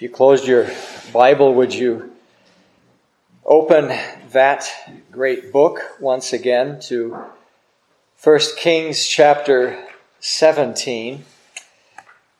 If 0.00 0.04
you 0.04 0.08
closed 0.08 0.46
your 0.46 0.66
Bible, 1.12 1.52
would 1.52 1.74
you 1.74 2.12
open 3.44 3.94
that 4.30 4.66
great 5.12 5.52
book 5.52 5.82
once 6.00 6.32
again 6.32 6.80
to 6.84 7.22
1 8.24 8.40
Kings 8.56 9.06
chapter 9.06 9.78
17? 10.20 11.22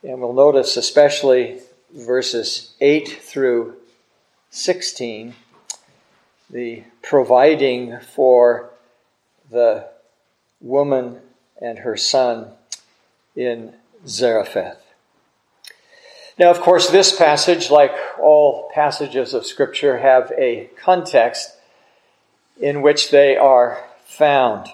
And 0.02 0.20
we'll 0.22 0.32
notice 0.32 0.78
especially 0.78 1.60
verses 1.94 2.72
8 2.80 3.06
through 3.20 3.76
16, 4.48 5.34
the 6.48 6.84
providing 7.02 8.00
for 8.00 8.70
the 9.50 9.86
woman 10.62 11.18
and 11.60 11.80
her 11.80 11.98
son 11.98 12.52
in 13.36 13.74
Zarephath. 14.06 14.89
Now, 16.40 16.50
of 16.50 16.62
course, 16.62 16.88
this 16.88 17.14
passage, 17.14 17.70
like 17.70 17.92
all 18.18 18.70
passages 18.72 19.34
of 19.34 19.44
Scripture, 19.44 19.98
have 19.98 20.32
a 20.38 20.70
context 20.74 21.54
in 22.58 22.80
which 22.80 23.10
they 23.10 23.36
are 23.36 23.84
found. 24.06 24.68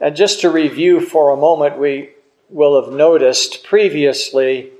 And 0.00 0.14
just 0.14 0.40
to 0.42 0.48
review 0.48 1.00
for 1.00 1.30
a 1.30 1.36
moment, 1.36 1.76
we 1.76 2.10
will 2.48 2.80
have 2.80 2.94
noticed 2.94 3.64
previously 3.64 4.70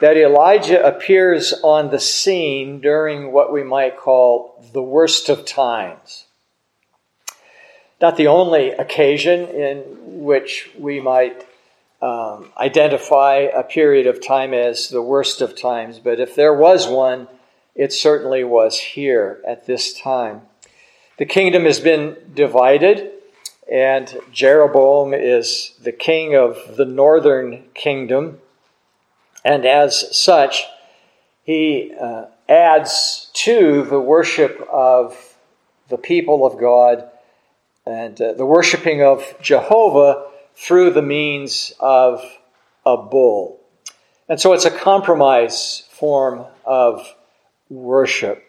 that 0.00 0.18
Elijah 0.18 0.84
appears 0.84 1.54
on 1.64 1.88
the 1.88 1.98
scene 1.98 2.82
during 2.82 3.32
what 3.32 3.50
we 3.50 3.64
might 3.64 3.96
call 3.96 4.62
the 4.74 4.82
worst 4.82 5.30
of 5.30 5.46
times. 5.46 6.26
Not 8.02 8.18
the 8.18 8.26
only 8.26 8.72
occasion 8.72 9.48
in 9.48 9.82
which 10.22 10.68
we 10.78 11.00
might 11.00 11.46
um, 12.02 12.50
identify 12.58 13.48
a 13.54 13.62
period 13.62 14.06
of 14.06 14.24
time 14.24 14.52
as 14.52 14.88
the 14.88 15.02
worst 15.02 15.40
of 15.40 15.60
times, 15.60 15.98
but 15.98 16.20
if 16.20 16.34
there 16.34 16.54
was 16.54 16.86
one, 16.86 17.28
it 17.74 17.92
certainly 17.92 18.44
was 18.44 18.78
here 18.78 19.40
at 19.46 19.66
this 19.66 19.98
time. 19.98 20.42
The 21.18 21.26
kingdom 21.26 21.64
has 21.64 21.80
been 21.80 22.16
divided, 22.34 23.12
and 23.70 24.14
Jeroboam 24.32 25.14
is 25.14 25.72
the 25.82 25.92
king 25.92 26.36
of 26.36 26.76
the 26.76 26.84
northern 26.84 27.64
kingdom, 27.74 28.40
and 29.44 29.64
as 29.64 30.16
such, 30.16 30.64
he 31.44 31.94
uh, 31.98 32.26
adds 32.48 33.30
to 33.34 33.84
the 33.84 34.00
worship 34.00 34.66
of 34.70 35.36
the 35.88 35.96
people 35.96 36.44
of 36.44 36.58
God 36.58 37.08
and 37.86 38.20
uh, 38.20 38.32
the 38.32 38.44
worshiping 38.44 39.02
of 39.02 39.34
Jehovah 39.40 40.26
through 40.56 40.90
the 40.90 41.02
means 41.02 41.72
of 41.78 42.24
a 42.84 42.96
bull. 42.96 43.60
And 44.28 44.40
so 44.40 44.54
it's 44.54 44.64
a 44.64 44.70
compromise 44.70 45.84
form 45.90 46.46
of 46.64 47.14
worship. 47.68 48.42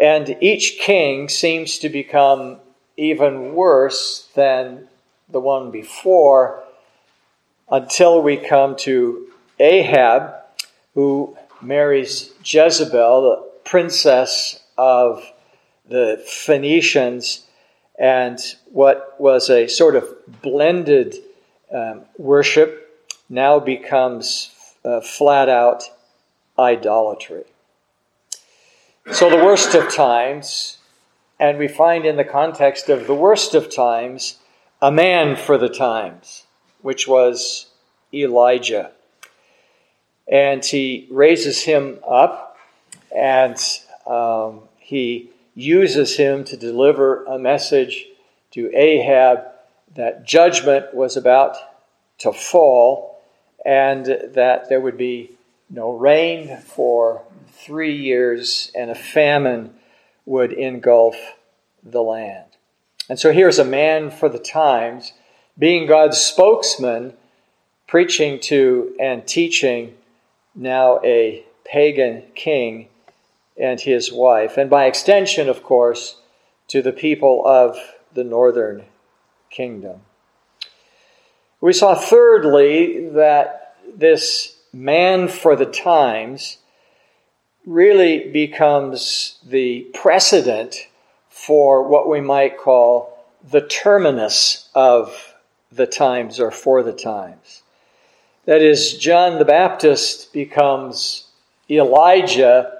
And 0.00 0.36
each 0.40 0.78
king 0.78 1.28
seems 1.28 1.78
to 1.78 1.88
become 1.88 2.58
even 2.96 3.54
worse 3.54 4.28
than 4.34 4.88
the 5.28 5.40
one 5.40 5.70
before 5.70 6.62
until 7.70 8.22
we 8.22 8.36
come 8.36 8.76
to 8.76 9.26
Ahab, 9.58 10.34
who 10.94 11.36
marries 11.60 12.32
Jezebel, 12.44 13.22
the 13.22 13.50
princess 13.64 14.60
of 14.76 15.24
the 15.88 16.22
Phoenicians 16.26 17.47
and 17.98 18.38
what 18.70 19.16
was 19.18 19.50
a 19.50 19.66
sort 19.66 19.96
of 19.96 20.08
blended 20.42 21.16
um, 21.74 22.02
worship 22.16 23.08
now 23.28 23.58
becomes 23.58 24.50
uh, 24.84 25.00
flat 25.00 25.48
out 25.48 25.84
idolatry. 26.58 27.44
So, 29.12 29.30
the 29.30 29.36
worst 29.36 29.74
of 29.74 29.92
times, 29.92 30.78
and 31.40 31.58
we 31.58 31.66
find 31.66 32.04
in 32.04 32.16
the 32.16 32.24
context 32.24 32.88
of 32.88 33.06
the 33.06 33.14
worst 33.14 33.54
of 33.54 33.74
times, 33.74 34.36
a 34.80 34.92
man 34.92 35.34
for 35.34 35.58
the 35.58 35.68
times, 35.68 36.44
which 36.82 37.08
was 37.08 37.66
Elijah. 38.12 38.92
And 40.30 40.64
he 40.64 41.08
raises 41.10 41.62
him 41.62 41.98
up 42.06 42.58
and 43.16 43.56
um, 44.06 44.60
he 44.78 45.30
uses 45.58 46.16
him 46.16 46.44
to 46.44 46.56
deliver 46.56 47.24
a 47.24 47.36
message 47.36 48.06
to 48.52 48.70
Ahab 48.76 49.40
that 49.96 50.24
judgment 50.24 50.94
was 50.94 51.16
about 51.16 51.56
to 52.18 52.32
fall 52.32 53.20
and 53.64 54.06
that 54.06 54.68
there 54.68 54.80
would 54.80 54.96
be 54.96 55.32
no 55.68 55.90
rain 55.90 56.58
for 56.58 57.22
three 57.50 57.96
years 57.96 58.70
and 58.76 58.88
a 58.88 58.94
famine 58.94 59.74
would 60.26 60.52
engulf 60.52 61.16
the 61.82 62.02
land. 62.02 62.44
And 63.08 63.18
so 63.18 63.32
here's 63.32 63.58
a 63.58 63.64
man 63.64 64.12
for 64.12 64.28
the 64.28 64.38
times 64.38 65.12
being 65.58 65.88
God's 65.88 66.18
spokesman, 66.18 67.14
preaching 67.88 68.38
to 68.42 68.94
and 69.00 69.26
teaching 69.26 69.96
now 70.54 71.00
a 71.02 71.44
pagan 71.64 72.22
king 72.36 72.88
and 73.60 73.80
his 73.80 74.12
wife, 74.12 74.56
and 74.56 74.70
by 74.70 74.86
extension, 74.86 75.48
of 75.48 75.62
course, 75.62 76.16
to 76.68 76.82
the 76.82 76.92
people 76.92 77.42
of 77.46 77.76
the 78.14 78.24
northern 78.24 78.84
kingdom. 79.50 80.00
We 81.60 81.72
saw, 81.72 81.94
thirdly, 81.94 83.08
that 83.10 83.74
this 83.92 84.56
man 84.72 85.28
for 85.28 85.56
the 85.56 85.66
times 85.66 86.58
really 87.66 88.30
becomes 88.30 89.38
the 89.46 89.80
precedent 89.92 90.88
for 91.28 91.82
what 91.82 92.08
we 92.08 92.20
might 92.20 92.58
call 92.58 93.18
the 93.50 93.60
terminus 93.60 94.68
of 94.74 95.34
the 95.70 95.86
times 95.86 96.40
or 96.40 96.50
for 96.50 96.82
the 96.82 96.92
times. 96.92 97.62
That 98.44 98.62
is, 98.62 98.96
John 98.96 99.38
the 99.38 99.44
Baptist 99.44 100.32
becomes 100.32 101.26
Elijah 101.68 102.77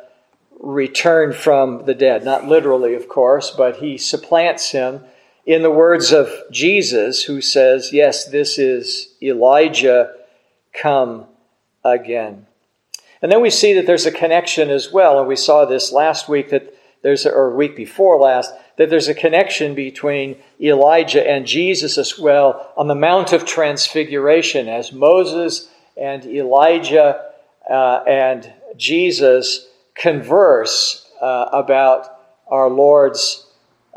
returned 0.60 1.34
from 1.34 1.84
the 1.86 1.94
dead. 1.94 2.24
Not 2.24 2.46
literally, 2.46 2.94
of 2.94 3.08
course, 3.08 3.50
but 3.50 3.76
he 3.76 3.98
supplants 3.98 4.70
him 4.70 5.04
in 5.46 5.62
the 5.62 5.70
words 5.70 6.12
of 6.12 6.30
Jesus, 6.50 7.24
who 7.24 7.40
says, 7.40 7.92
Yes, 7.92 8.26
this 8.26 8.58
is 8.58 9.14
Elijah 9.22 10.12
come 10.74 11.26
again. 11.84 12.46
And 13.22 13.32
then 13.32 13.40
we 13.40 13.50
see 13.50 13.72
that 13.74 13.86
there's 13.86 14.06
a 14.06 14.12
connection 14.12 14.70
as 14.70 14.92
well, 14.92 15.18
and 15.18 15.26
we 15.26 15.36
saw 15.36 15.64
this 15.64 15.90
last 15.90 16.28
week 16.28 16.50
that 16.50 16.74
there's, 17.02 17.24
a, 17.26 17.32
or 17.32 17.54
week 17.54 17.76
before 17.76 18.18
last, 18.18 18.52
that 18.76 18.90
there's 18.90 19.08
a 19.08 19.14
connection 19.14 19.74
between 19.74 20.36
Elijah 20.60 21.28
and 21.28 21.46
Jesus 21.46 21.98
as 21.98 22.18
well 22.18 22.72
on 22.76 22.88
the 22.88 22.94
Mount 22.94 23.32
of 23.32 23.44
Transfiguration 23.44 24.68
as 24.68 24.92
Moses 24.92 25.68
and 25.96 26.24
Elijah 26.26 27.24
uh, 27.68 28.02
and 28.06 28.52
Jesus 28.76 29.67
converse 29.98 31.10
uh, 31.20 31.48
about 31.52 32.06
our 32.46 32.70
Lord's 32.70 33.46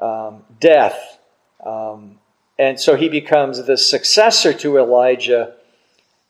um, 0.01 0.43
death. 0.59 1.19
Um, 1.65 2.19
and 2.57 2.79
so 2.79 2.95
he 2.95 3.07
becomes 3.07 3.63
the 3.65 3.77
successor 3.77 4.53
to 4.53 4.77
Elijah. 4.77 5.53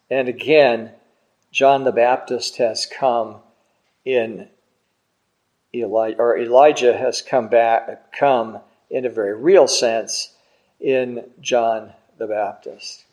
And 0.10 0.28
again, 0.28 0.92
John 1.52 1.84
the 1.84 1.92
Baptist 1.92 2.58
has 2.58 2.86
come 2.86 3.38
in 4.06 4.48
Elijah, 5.74 6.18
or 6.20 6.38
Elijah 6.38 6.98
has 6.98 7.22
come 7.22 7.48
back, 7.48 8.12
come 8.12 8.60
in 8.90 9.06
a 9.06 9.10
very 9.10 9.36
real 9.36 9.68
sense 9.68 10.34
in 10.80 11.24
John 11.40 11.94
the 12.18 12.28
Baptist. 12.28 13.06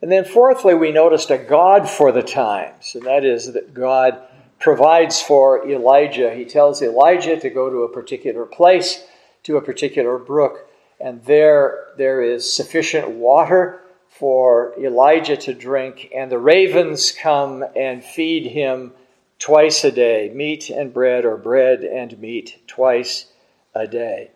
And 0.00 0.12
then, 0.12 0.24
fourthly, 0.24 0.74
we 0.74 0.92
noticed 0.92 1.30
a 1.30 1.38
God 1.38 1.88
for 1.90 2.12
the 2.12 2.22
times, 2.22 2.94
and 2.94 3.04
that 3.04 3.24
is 3.24 3.52
that 3.52 3.74
God 3.74 4.22
provides 4.58 5.22
for 5.22 5.68
Elijah. 5.68 6.34
He 6.34 6.44
tells 6.44 6.82
Elijah 6.82 7.38
to 7.38 7.50
go 7.50 7.70
to 7.70 7.84
a 7.84 7.92
particular 7.92 8.44
place, 8.44 9.04
to 9.44 9.56
a 9.56 9.62
particular 9.62 10.18
brook, 10.18 10.68
and 11.00 11.24
there 11.24 11.86
there 11.96 12.20
is 12.22 12.52
sufficient 12.52 13.08
water 13.08 13.80
for 14.08 14.74
Elijah 14.78 15.36
to 15.36 15.54
drink, 15.54 16.10
and 16.14 16.30
the 16.30 16.38
ravens 16.38 17.12
come 17.12 17.64
and 17.76 18.02
feed 18.02 18.46
him 18.46 18.92
twice 19.38 19.84
a 19.84 19.92
day 19.92 20.30
meat 20.34 20.70
and 20.70 20.92
bread, 20.92 21.24
or 21.24 21.36
bread 21.36 21.84
and 21.84 22.18
meat 22.18 22.60
twice 22.66 23.26
a 23.74 23.86
day. 23.86 24.30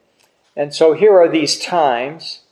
And 0.55 0.73
so 0.73 0.93
here 0.93 1.19
are 1.19 1.29
these 1.29 1.59
times, 1.59 2.43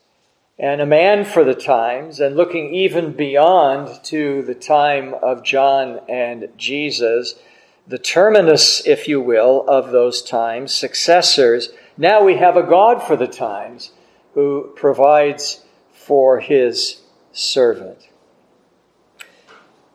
and 0.59 0.81
a 0.81 0.87
man 0.87 1.25
for 1.25 1.45
the 1.45 1.55
times, 1.55 2.19
and 2.19 2.35
looking 2.35 2.75
even 2.75 3.13
beyond 3.13 4.03
to 4.05 4.43
the 4.43 4.55
time 4.55 5.15
of 5.23 5.45
John 5.45 6.01
and 6.09 6.49
Jesus 6.57 7.39
the 7.87 7.99
terminus, 7.99 8.87
if 8.87 9.09
you 9.09 9.21
will, 9.21 9.65
of 9.69 9.91
those 9.91 10.23
times, 10.23 10.73
successors. 10.73 11.71
Now 11.97 12.23
we 12.25 12.37
have 12.37 12.57
a 12.57 12.63
God 12.63 13.03
for 13.03 13.17
the 13.17 13.27
times 13.27 13.93
who 14.35 14.73
provides 14.77 15.65
for 15.93 16.41
his 16.41 17.01
servant. 17.33 18.09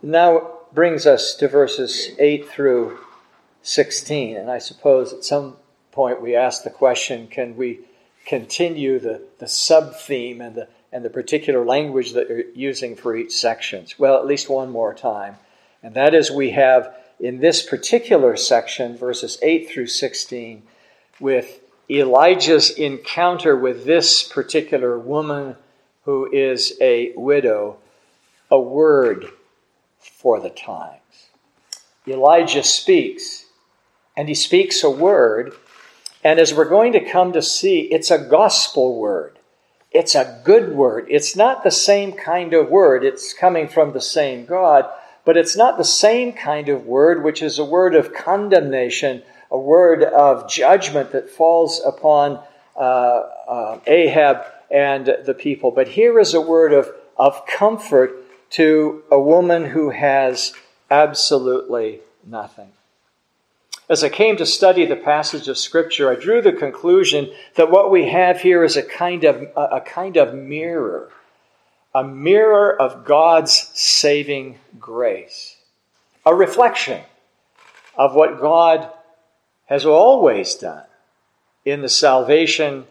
Now, 0.02 0.56
brings 0.76 1.08
us 1.08 1.34
to 1.36 1.48
verses 1.48 2.10
8 2.20 2.48
through 2.48 3.00
16. 3.64 4.38
And 4.38 4.52
I 4.52 4.60
suppose 4.60 5.14
at 5.14 5.24
some 5.24 5.56
point 5.92 6.22
we 6.22 6.36
ask 6.36 6.64
the 6.64 6.70
question 6.70 7.28
can 7.28 7.56
we 7.56 7.80
continue 8.26 9.00
the, 9.00 9.22
the 9.40 9.48
sub 9.48 9.96
theme 9.96 10.42
and 10.42 10.56
the, 10.56 10.68
and 10.92 11.06
the 11.06 11.10
particular 11.10 11.66
language 11.66 12.12
that 12.14 12.28
you're 12.28 12.44
using 12.54 12.96
for 12.96 13.16
each 13.16 13.32
section? 13.32 13.86
Well, 13.98 14.18
at 14.18 14.28
least 14.28 14.50
one 14.50 14.70
more 14.70 14.94
time. 14.94 15.38
And 15.82 15.96
that 15.96 16.14
is 16.14 16.30
we 16.30 16.52
have 16.52 16.94
in 17.20 17.40
this 17.40 17.64
particular 17.64 18.36
section, 18.36 18.98
verses 18.98 19.38
8 19.42 19.70
through 19.70 19.88
16, 19.88 20.64
with 21.20 21.62
Elijah's 21.90 22.72
encounter 22.72 23.56
with 23.56 23.86
this 23.86 24.24
particular 24.24 24.98
woman 24.98 25.56
who 26.04 26.32
is 26.32 26.78
a 26.82 27.14
widow, 27.16 27.78
a 28.52 28.60
word 28.60 29.26
for 30.00 30.40
the 30.40 30.50
times. 30.50 31.02
Elijah 32.08 32.64
speaks, 32.64 33.46
and 34.16 34.28
he 34.28 34.36
speaks 34.36 34.84
a 34.84 34.90
word, 34.90 35.54
and 36.24 36.40
as 36.40 36.54
we're 36.54 36.66
going 36.66 36.94
to 36.94 37.10
come 37.10 37.34
to 37.34 37.42
see, 37.42 37.82
it's 37.82 38.12
a 38.12 38.20
gospel 38.20 39.00
word. 39.00 39.40
It's 39.92 40.16
a 40.16 40.42
good 40.44 40.74
word. 40.74 41.08
It's 41.10 41.36
not 41.36 41.64
the 41.64 41.72
same 41.72 42.14
kind 42.14 42.54
of 42.54 42.70
word, 42.70 43.04
it's 43.04 43.34
coming 43.34 43.68
from 43.68 43.94
the 43.94 44.02
same 44.02 44.46
God, 44.46 44.90
but 45.26 45.36
it's 45.36 45.58
not 45.58 45.78
the 45.78 45.84
same 45.84 46.32
kind 46.32 46.70
of 46.70 46.86
word, 46.86 47.24
which 47.24 47.42
is 47.42 47.58
a 47.58 47.66
word 47.66 47.96
of 47.96 48.14
condemnation, 48.14 49.24
a 49.52 49.58
word 49.58 50.04
of 50.04 50.48
judgment 50.48 51.12
that 51.12 51.30
falls 51.30 51.82
upon 51.86 52.40
uh, 52.76 52.80
uh, 52.80 53.80
Ahab 53.88 54.46
and 54.70 55.18
the 55.26 55.34
people. 55.34 55.72
But 55.72 55.88
here 55.88 56.20
is 56.20 56.34
a 56.34 56.42
word 56.42 56.74
of, 56.74 56.90
of 57.18 57.46
comfort 57.48 58.16
to 58.52 59.04
a 59.12 59.20
woman 59.20 59.66
who 59.66 59.90
has 59.90 60.54
absolutely 60.90 62.00
nothing. 62.26 62.72
As 63.88 64.04
I 64.04 64.10
came 64.10 64.38
to 64.38 64.46
study 64.46 64.86
the 64.86 64.96
passage 64.96 65.48
of 65.48 65.58
Scripture, 65.58 66.12
I 66.12 66.16
drew 66.16 66.42
the 66.42 66.52
conclusion 66.52 67.32
that 67.56 67.70
what 67.70 67.92
we 67.92 68.10
have 68.10 68.42
here 68.42 68.64
is 68.64 68.78
a 68.78 68.84
kind 68.84 69.24
of, 69.24 69.48
a 69.56 69.82
kind 69.82 70.18
of 70.18 70.34
mirror, 70.34 71.10
a 71.96 72.04
mirror 72.04 72.80
of 72.80 73.06
God's 73.06 73.72
saving 73.74 74.60
grace, 74.78 75.56
a 76.26 76.36
reflection 76.36 77.02
of 77.96 78.14
what 78.14 78.40
God 78.40 78.90
has 79.66 79.86
always 79.86 80.54
done 80.56 80.84
in 81.64 81.82
the 81.82 81.90
salvation 81.90 82.86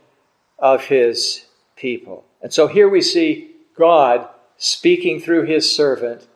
of 0.58 0.86
His 0.86 1.44
people. 1.76 2.24
And 2.42 2.52
so 2.52 2.66
here 2.66 2.88
we 2.88 3.02
see 3.02 3.52
God 3.76 4.28
speaking 4.56 5.20
through 5.20 5.44
his 5.44 5.70
servant 5.70 6.26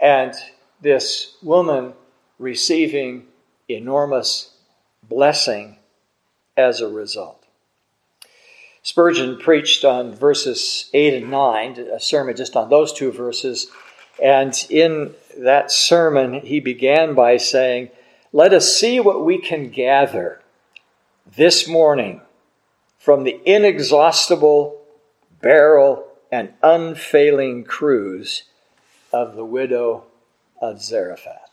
and 0.00 0.34
this 0.80 1.36
woman 1.42 1.92
receiving 2.38 3.26
enormous 3.68 4.54
blessing 5.02 5.76
as 6.56 6.80
a 6.80 6.88
result. 6.88 7.39
Spurgeon 8.82 9.38
preached 9.38 9.84
on 9.84 10.14
verses 10.14 10.88
8 10.94 11.22
and 11.22 11.30
9, 11.30 11.78
a 11.92 12.00
sermon 12.00 12.36
just 12.36 12.56
on 12.56 12.70
those 12.70 12.92
two 12.92 13.12
verses. 13.12 13.68
And 14.22 14.54
in 14.70 15.14
that 15.38 15.70
sermon, 15.70 16.40
he 16.40 16.60
began 16.60 17.14
by 17.14 17.36
saying, 17.36 17.90
Let 18.32 18.52
us 18.52 18.74
see 18.74 19.00
what 19.00 19.24
we 19.24 19.38
can 19.38 19.70
gather 19.70 20.40
this 21.36 21.68
morning 21.68 22.22
from 22.98 23.24
the 23.24 23.40
inexhaustible 23.44 24.80
barrel 25.40 26.06
and 26.32 26.52
unfailing 26.62 27.64
cruse 27.64 28.44
of 29.12 29.36
the 29.36 29.44
widow 29.44 30.04
of 30.60 30.82
Zarephath. 30.82 31.50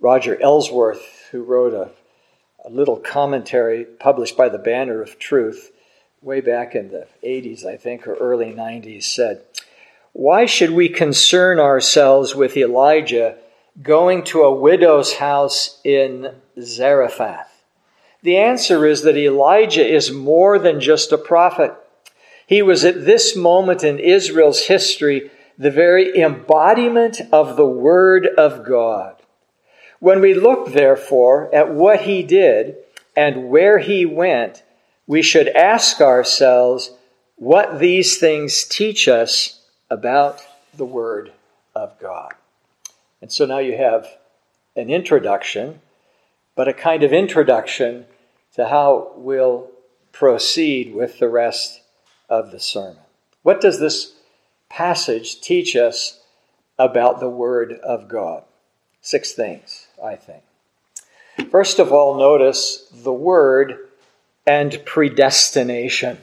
Roger 0.00 0.40
Ellsworth, 0.40 1.28
who 1.32 1.42
wrote 1.42 1.74
a, 1.74 1.90
a 2.68 2.70
little 2.70 2.96
commentary 2.96 3.84
published 3.84 4.36
by 4.36 4.48
the 4.48 4.58
Banner 4.58 5.00
of 5.00 5.18
Truth 5.18 5.72
way 6.20 6.40
back 6.40 6.74
in 6.74 6.90
the 6.90 7.06
80s, 7.24 7.64
I 7.64 7.76
think, 7.76 8.06
or 8.06 8.14
early 8.14 8.52
90s, 8.52 9.04
said, 9.04 9.42
Why 10.12 10.44
should 10.44 10.70
we 10.70 10.90
concern 10.90 11.58
ourselves 11.58 12.34
with 12.34 12.58
Elijah 12.58 13.36
going 13.80 14.22
to 14.24 14.42
a 14.42 14.54
widow's 14.54 15.14
house 15.14 15.80
in 15.82 16.34
Zarephath? 16.60 17.64
The 18.22 18.36
answer 18.36 18.84
is 18.84 19.02
that 19.02 19.16
Elijah 19.16 19.86
is 19.86 20.10
more 20.10 20.58
than 20.58 20.80
just 20.80 21.10
a 21.10 21.18
prophet. 21.18 21.72
He 22.46 22.60
was 22.60 22.84
at 22.84 23.06
this 23.06 23.34
moment 23.34 23.82
in 23.82 23.98
Israel's 23.98 24.66
history 24.66 25.30
the 25.56 25.70
very 25.70 26.14
embodiment 26.20 27.20
of 27.32 27.56
the 27.56 27.66
Word 27.66 28.26
of 28.26 28.66
God. 28.66 29.17
When 30.00 30.20
we 30.20 30.34
look, 30.34 30.72
therefore, 30.72 31.52
at 31.54 31.72
what 31.72 32.02
he 32.02 32.22
did 32.22 32.76
and 33.16 33.48
where 33.48 33.78
he 33.78 34.06
went, 34.06 34.62
we 35.06 35.22
should 35.22 35.48
ask 35.48 36.00
ourselves 36.00 36.90
what 37.36 37.78
these 37.78 38.18
things 38.18 38.64
teach 38.64 39.08
us 39.08 39.60
about 39.90 40.40
the 40.74 40.84
Word 40.84 41.32
of 41.74 41.98
God. 41.98 42.32
And 43.20 43.32
so 43.32 43.46
now 43.46 43.58
you 43.58 43.76
have 43.76 44.06
an 44.76 44.90
introduction 44.90 45.80
but 46.58 46.66
a 46.66 46.72
kind 46.72 47.04
of 47.04 47.12
introduction 47.12 48.04
to 48.52 48.66
how 48.66 49.12
we'll 49.14 49.70
proceed 50.10 50.92
with 50.92 51.20
the 51.20 51.28
rest 51.28 51.82
of 52.28 52.50
the 52.50 52.58
sermon. 52.58 52.98
What 53.44 53.60
does 53.60 53.78
this 53.78 54.14
passage 54.68 55.40
teach 55.40 55.76
us 55.76 56.20
about 56.76 57.20
the 57.20 57.28
Word 57.28 57.74
of 57.74 58.08
God? 58.08 58.42
Six 59.00 59.34
things, 59.34 59.86
I 60.02 60.16
think. 60.16 60.42
First 61.50 61.78
of 61.78 61.92
all, 61.92 62.18
notice 62.18 62.88
the 62.92 63.12
Word 63.12 63.78
and 64.46 64.80
predestination. 64.84 66.18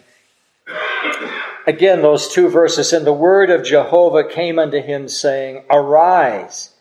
Again, 1.68 2.02
those 2.02 2.28
two 2.28 2.48
verses. 2.50 2.94
And 2.94 3.06
the 3.06 3.14
word 3.14 3.50
of 3.50 3.64
Jehovah 3.64 4.28
came 4.28 4.60
unto 4.60 4.82
him, 4.82 5.08
saying, 5.08 5.64
Arise, 5.70 6.76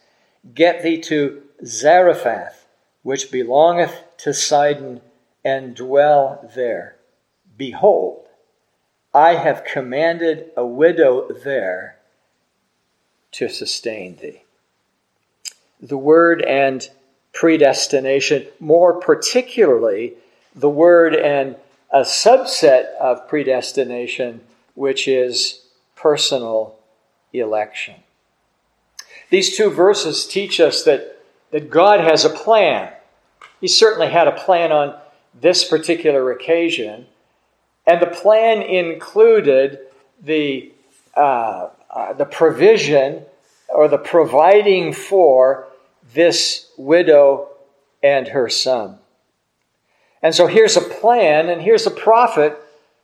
get 0.55 0.83
thee 0.83 1.01
to 1.03 1.43
Zarephath 1.65 2.65
which 3.05 3.31
belongeth 3.31 4.03
to 4.17 4.33
Sidon, 4.35 5.01
and 5.45 5.77
dwell 5.77 6.51
there. 6.57 6.97
Behold, 7.57 8.27
I 9.13 9.35
have 9.35 9.65
commanded 9.65 10.51
a 10.57 10.67
widow 10.67 11.31
there 11.31 11.99
to 13.33 13.49
sustain 13.51 14.17
thee. 14.17 14.44
The 15.85 15.99
word 15.99 16.43
and 16.43 16.89
predestination, 17.33 18.47
more 18.59 18.99
particularly 19.01 20.15
the 20.55 20.69
word 20.69 21.15
and 21.15 21.57
a 21.93 22.01
subset 22.01 22.95
of 22.97 23.29
predestination, 23.29 24.41
which 24.75 25.07
is 25.07 25.61
personal 25.95 26.77
election. 27.33 27.95
These 29.31 29.57
two 29.57 29.71
verses 29.71 30.27
teach 30.27 30.59
us 30.59 30.83
that 30.85 31.15
that 31.55 31.71
God 31.71 32.01
has 32.01 32.25
a 32.25 32.31
plan. 32.31 32.93
He 33.61 33.69
certainly 33.69 34.11
had 34.11 34.27
a 34.27 34.33
plan 34.33 34.73
on 34.73 34.99
this 35.41 35.63
particular 35.63 36.33
occasion, 36.33 37.07
and 37.87 38.03
the 38.03 38.09
plan 38.09 38.61
included 38.61 39.79
the, 40.21 40.73
uh, 41.17 41.69
uh, 41.89 42.13
the 42.15 42.25
provision 42.25 43.23
or 43.69 43.87
the 43.87 43.99
providing 43.99 44.93
for 44.93 45.69
this 46.13 46.71
widow 46.77 47.49
and 48.03 48.29
her 48.29 48.49
son. 48.49 48.99
And 50.23 50.35
so 50.35 50.47
here's 50.47 50.77
a 50.77 50.81
plan, 50.81 51.49
and 51.49 51.63
here's 51.63 51.87
a 51.87 51.91
prophet 51.91 52.57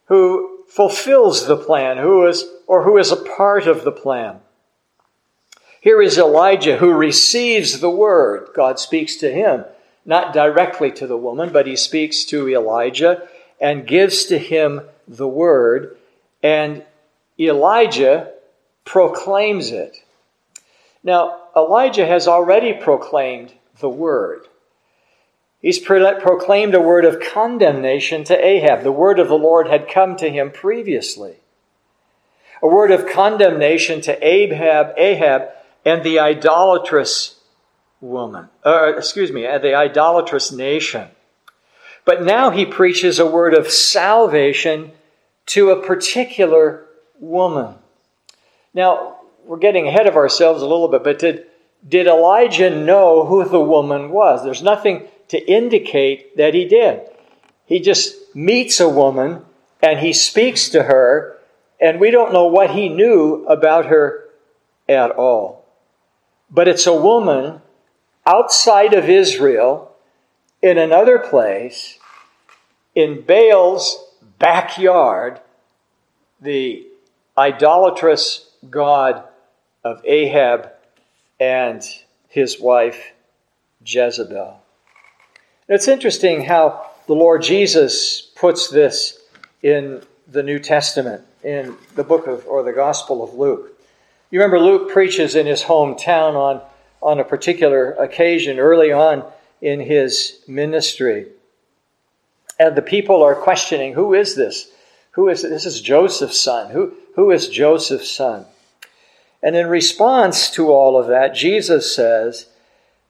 who 0.06 0.64
fulfills 0.68 1.46
the 1.46 1.56
plan, 1.56 1.98
who 1.98 2.26
is 2.26 2.44
or 2.66 2.84
who 2.84 2.98
is 2.98 3.10
a 3.10 3.16
part 3.16 3.66
of 3.66 3.84
the 3.84 3.92
plan. 3.92 4.40
Here 5.80 6.00
is 6.02 6.18
Elijah 6.18 6.76
who 6.76 6.92
receives 6.92 7.80
the 7.80 7.90
word. 7.90 8.50
God 8.54 8.78
speaks 8.78 9.16
to 9.16 9.32
him, 9.32 9.64
not 10.04 10.32
directly 10.32 10.92
to 10.92 11.06
the 11.06 11.16
woman, 11.16 11.52
but 11.52 11.66
he 11.66 11.76
speaks 11.76 12.24
to 12.26 12.48
Elijah 12.48 13.26
and 13.60 13.86
gives 13.86 14.26
to 14.26 14.38
him 14.38 14.82
the 15.08 15.28
word. 15.28 15.96
And 16.42 16.84
Elijah 17.38 18.30
proclaims 18.84 19.70
it. 19.70 19.96
Now, 21.02 21.38
Elijah 21.56 22.06
has 22.06 22.28
already 22.28 22.72
proclaimed 22.74 23.54
the 23.78 23.88
word. 23.88 24.46
He's 25.60 25.78
proclaimed 25.78 26.74
a 26.74 26.80
word 26.80 27.04
of 27.04 27.20
condemnation 27.20 28.24
to 28.24 28.44
Ahab. 28.44 28.82
The 28.82 28.92
word 28.92 29.18
of 29.18 29.28
the 29.28 29.34
Lord 29.38 29.68
had 29.68 29.88
come 29.88 30.16
to 30.16 30.30
him 30.30 30.50
previously. 30.50 31.36
A 32.62 32.68
word 32.68 32.90
of 32.90 33.08
condemnation 33.08 34.00
to 34.02 34.26
Ahab, 34.26 34.94
Ahab 34.96 35.50
and 35.84 36.02
the 36.02 36.18
idolatrous 36.18 37.40
woman, 38.00 38.48
uh, 38.64 38.92
excuse 38.96 39.30
me, 39.32 39.42
the 39.42 39.74
idolatrous 39.74 40.52
nation. 40.52 41.08
But 42.04 42.22
now 42.22 42.50
he 42.50 42.64
preaches 42.64 43.18
a 43.18 43.26
word 43.26 43.54
of 43.54 43.70
salvation 43.70 44.92
to 45.46 45.70
a 45.70 45.86
particular 45.86 46.86
woman. 47.18 47.74
Now, 48.72 49.19
we're 49.44 49.58
getting 49.58 49.86
ahead 49.86 50.06
of 50.06 50.16
ourselves 50.16 50.62
a 50.62 50.66
little 50.66 50.88
bit, 50.88 51.04
but 51.04 51.18
did, 51.18 51.46
did 51.86 52.06
Elijah 52.06 52.70
know 52.70 53.24
who 53.24 53.44
the 53.44 53.60
woman 53.60 54.10
was? 54.10 54.44
There's 54.44 54.62
nothing 54.62 55.08
to 55.28 55.38
indicate 55.50 56.36
that 56.36 56.54
he 56.54 56.64
did. 56.66 57.02
He 57.66 57.80
just 57.80 58.34
meets 58.34 58.80
a 58.80 58.88
woman 58.88 59.44
and 59.82 59.98
he 60.00 60.12
speaks 60.12 60.68
to 60.70 60.82
her, 60.82 61.38
and 61.80 62.00
we 62.00 62.10
don't 62.10 62.32
know 62.32 62.46
what 62.46 62.70
he 62.70 62.88
knew 62.88 63.46
about 63.46 63.86
her 63.86 64.28
at 64.88 65.10
all. 65.12 65.64
But 66.50 66.68
it's 66.68 66.86
a 66.86 66.94
woman 66.94 67.62
outside 68.26 68.92
of 68.92 69.08
Israel 69.08 69.92
in 70.60 70.76
another 70.76 71.18
place 71.18 71.98
in 72.94 73.22
Baal's 73.22 74.04
backyard, 74.38 75.40
the 76.40 76.86
idolatrous 77.38 78.50
god 78.68 79.24
of 79.84 80.00
Ahab 80.04 80.70
and 81.38 81.82
his 82.28 82.60
wife 82.60 83.12
Jezebel. 83.84 84.60
It's 85.68 85.88
interesting 85.88 86.44
how 86.44 86.86
the 87.06 87.14
Lord 87.14 87.42
Jesus 87.42 88.22
puts 88.34 88.68
this 88.68 89.20
in 89.62 90.02
the 90.28 90.42
New 90.42 90.58
Testament, 90.58 91.24
in 91.42 91.76
the 91.94 92.04
book 92.04 92.26
of, 92.26 92.46
or 92.46 92.62
the 92.62 92.72
Gospel 92.72 93.22
of 93.22 93.34
Luke. 93.34 93.78
You 94.30 94.38
remember 94.38 94.60
Luke 94.60 94.90
preaches 94.90 95.34
in 95.34 95.46
his 95.46 95.62
hometown 95.62 96.34
on, 96.34 96.62
on 97.02 97.18
a 97.18 97.24
particular 97.24 97.92
occasion 97.92 98.58
early 98.58 98.92
on 98.92 99.24
in 99.60 99.80
his 99.80 100.40
ministry. 100.46 101.26
And 102.58 102.76
the 102.76 102.82
people 102.82 103.22
are 103.22 103.34
questioning, 103.34 103.94
who 103.94 104.14
is 104.14 104.36
this? 104.36 104.70
Who 105.12 105.28
is 105.28 105.42
this? 105.42 105.50
This 105.50 105.66
Is 105.66 105.80
Joseph's 105.80 106.40
son. 106.40 106.70
Who, 106.70 106.94
who 107.16 107.30
is 107.30 107.48
Joseph's 107.48 108.10
son? 108.10 108.44
And 109.42 109.56
in 109.56 109.68
response 109.68 110.50
to 110.50 110.70
all 110.70 110.98
of 110.98 111.06
that, 111.08 111.34
Jesus 111.34 111.94
says, 111.94 112.46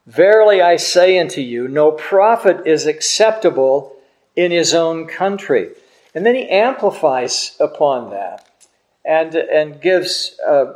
Verily 0.07 0.61
I 0.61 0.77
say 0.77 1.19
unto 1.19 1.41
you, 1.41 1.67
no 1.67 1.91
prophet 1.91 2.65
is 2.65 2.85
acceptable 2.85 3.95
in 4.35 4.51
his 4.51 4.73
own 4.73 5.07
country. 5.07 5.69
And 6.15 6.25
then 6.25 6.35
he 6.35 6.49
amplifies 6.49 7.55
upon 7.59 8.11
that 8.11 8.47
and, 9.05 9.35
and 9.35 9.81
gives, 9.81 10.37
uh, 10.45 10.73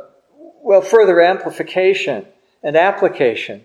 well, 0.62 0.82
further 0.82 1.20
amplification 1.20 2.26
and 2.62 2.76
application. 2.76 3.64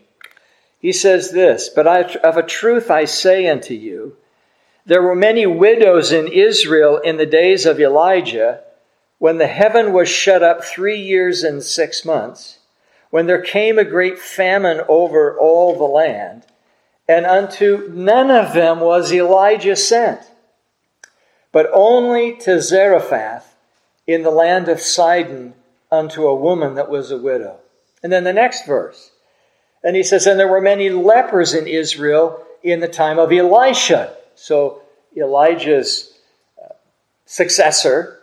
He 0.80 0.92
says 0.92 1.32
this, 1.32 1.70
But 1.70 1.88
I, 1.88 2.02
of 2.02 2.38
a 2.38 2.44
truth 2.44 2.90
I 2.90 3.06
say 3.06 3.48
unto 3.48 3.74
you, 3.74 4.18
there 4.86 5.04
were 5.04 5.16
many 5.16 5.46
widows 5.46 6.12
in 6.12 6.28
Israel 6.28 6.98
in 6.98 7.18
the 7.18 7.26
days 7.26 7.66
of 7.66 7.80
Elijah 7.80 8.62
when 9.22 9.38
the 9.38 9.46
heaven 9.46 9.94
was 9.94 10.10
shut 10.10 10.42
up 10.42 10.64
three 10.64 11.00
years 11.00 11.44
and 11.44 11.62
six 11.62 12.04
months, 12.04 12.58
when 13.12 13.28
there 13.28 13.40
came 13.40 13.78
a 13.78 13.84
great 13.84 14.18
famine 14.18 14.82
over 14.88 15.38
all 15.38 15.78
the 15.78 15.84
land, 15.84 16.44
and 17.08 17.28
unto 17.28 17.88
none 17.94 18.32
of 18.32 18.56
them 18.56 18.80
was 18.80 19.14
Elijah 19.14 19.76
sent, 19.76 20.22
but 21.52 21.70
only 21.72 22.36
to 22.38 22.60
Zarephath 22.60 23.56
in 24.08 24.24
the 24.24 24.32
land 24.32 24.68
of 24.68 24.82
Sidon 24.82 25.54
unto 25.92 26.26
a 26.26 26.34
woman 26.34 26.74
that 26.74 26.90
was 26.90 27.12
a 27.12 27.18
widow. 27.20 27.60
And 28.02 28.12
then 28.12 28.24
the 28.24 28.34
next 28.34 28.66
verse. 28.66 29.12
And 29.84 29.96
he 29.96 30.02
says, 30.02 30.26
And 30.26 30.40
there 30.40 30.48
were 30.48 30.62
many 30.62 30.90
lepers 30.90 31.54
in 31.54 31.68
Israel 31.68 32.44
in 32.64 32.80
the 32.80 32.88
time 32.88 33.20
of 33.20 33.32
Elisha. 33.32 34.16
So 34.34 34.82
Elijah's 35.16 36.12
uh, 36.60 36.74
successor 37.28 38.18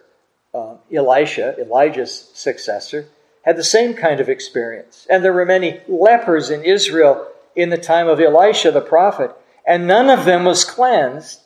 uh, 0.54 0.76
Elisha, 0.92 1.56
Elijah's 1.58 2.30
successor, 2.34 3.06
had 3.42 3.56
the 3.56 3.64
same 3.64 3.94
kind 3.94 4.20
of 4.20 4.28
experience. 4.28 5.06
And 5.08 5.24
there 5.24 5.32
were 5.32 5.46
many 5.46 5.80
lepers 5.88 6.50
in 6.50 6.64
Israel 6.64 7.26
in 7.54 7.70
the 7.70 7.78
time 7.78 8.08
of 8.08 8.20
Elisha 8.20 8.70
the 8.70 8.80
prophet, 8.80 9.32
and 9.66 9.86
none 9.86 10.10
of 10.10 10.24
them 10.24 10.44
was 10.44 10.64
cleansed, 10.64 11.40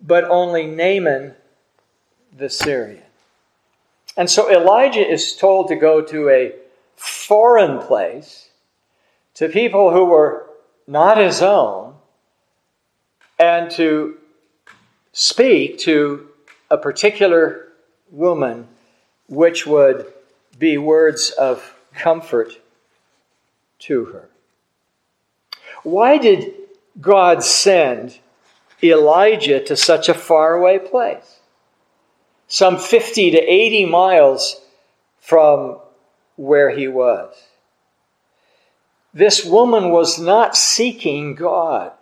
but 0.00 0.24
only 0.24 0.66
Naaman 0.66 1.34
the 2.36 2.48
Syrian. 2.48 3.02
And 4.16 4.30
so 4.30 4.50
Elijah 4.50 5.06
is 5.06 5.36
told 5.36 5.68
to 5.68 5.76
go 5.76 6.02
to 6.02 6.28
a 6.28 6.54
foreign 6.96 7.78
place 7.78 8.50
to 9.34 9.48
people 9.48 9.90
who 9.90 10.04
were 10.04 10.46
not 10.86 11.16
his 11.16 11.40
own 11.40 11.94
and 13.38 13.70
to 13.72 14.16
speak 15.12 15.78
to 15.78 16.28
a 16.70 16.76
particular 16.76 17.71
woman, 18.12 18.68
which 19.28 19.66
would 19.66 20.06
be 20.58 20.78
words 20.78 21.30
of 21.30 21.74
comfort 21.94 22.52
to 23.80 24.04
her. 24.04 24.28
Why 25.82 26.18
did 26.18 26.54
God 27.00 27.42
send 27.42 28.18
Elijah 28.82 29.64
to 29.64 29.76
such 29.76 30.08
a 30.08 30.14
faraway 30.14 30.78
place? 30.78 31.40
Some 32.46 32.78
50 32.78 33.32
to 33.32 33.38
80 33.38 33.86
miles 33.86 34.60
from 35.18 35.78
where 36.36 36.70
he 36.70 36.86
was. 36.86 37.34
This 39.14 39.44
woman 39.44 39.90
was 39.90 40.18
not 40.18 40.56
seeking 40.56 41.34
God. 41.34 41.92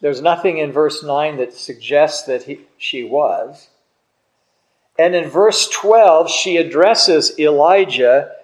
There's 0.00 0.20
nothing 0.20 0.58
in 0.58 0.72
verse 0.72 1.02
9 1.02 1.36
that 1.36 1.54
suggests 1.54 2.22
that 2.24 2.44
he, 2.44 2.60
she 2.76 3.04
was. 3.04 3.68
And 5.02 5.16
in 5.16 5.28
verse 5.28 5.68
12, 5.68 6.30
she 6.30 6.58
addresses 6.58 7.36
Elijah 7.36 8.36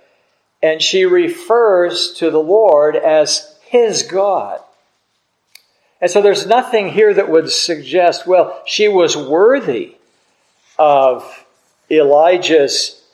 and 0.60 0.82
she 0.82 1.04
refers 1.04 2.12
to 2.14 2.32
the 2.32 2.42
Lord 2.42 2.96
as 2.96 3.56
his 3.66 4.02
God. 4.02 4.60
And 6.00 6.10
so 6.10 6.20
there's 6.20 6.48
nothing 6.48 6.88
here 6.88 7.14
that 7.14 7.30
would 7.30 7.48
suggest, 7.52 8.26
well, 8.26 8.60
she 8.66 8.88
was 8.88 9.16
worthy 9.16 9.94
of 10.76 11.44
Elijah's 11.88 13.04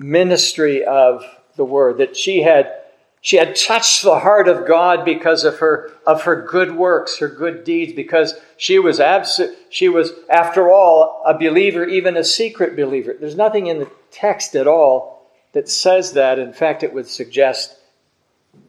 ministry 0.00 0.84
of 0.84 1.24
the 1.54 1.64
word, 1.64 1.98
that 1.98 2.16
she 2.16 2.42
had 2.42 2.72
she 3.20 3.36
had 3.36 3.56
touched 3.56 4.02
the 4.02 4.20
heart 4.20 4.48
of 4.48 4.66
God 4.66 5.04
because 5.04 5.44
of 5.44 5.58
her 5.58 5.92
of 6.06 6.22
her 6.22 6.40
good 6.40 6.76
works, 6.76 7.18
her 7.18 7.28
good 7.28 7.64
deeds, 7.64 7.92
because 7.92 8.34
she 8.56 8.78
was 8.78 9.00
abs- 9.00 9.40
she 9.70 9.88
was 9.88 10.12
after 10.30 10.70
all 10.70 11.22
a 11.26 11.34
believer, 11.34 11.84
even 11.84 12.16
a 12.16 12.24
secret 12.24 12.76
believer. 12.76 13.14
There's 13.18 13.36
nothing 13.36 13.66
in 13.66 13.80
the 13.80 13.90
text 14.10 14.54
at 14.54 14.66
all 14.66 15.30
that 15.52 15.68
says 15.68 16.12
that. 16.12 16.38
In 16.38 16.52
fact, 16.52 16.82
it 16.82 16.92
would 16.92 17.08
suggest 17.08 17.76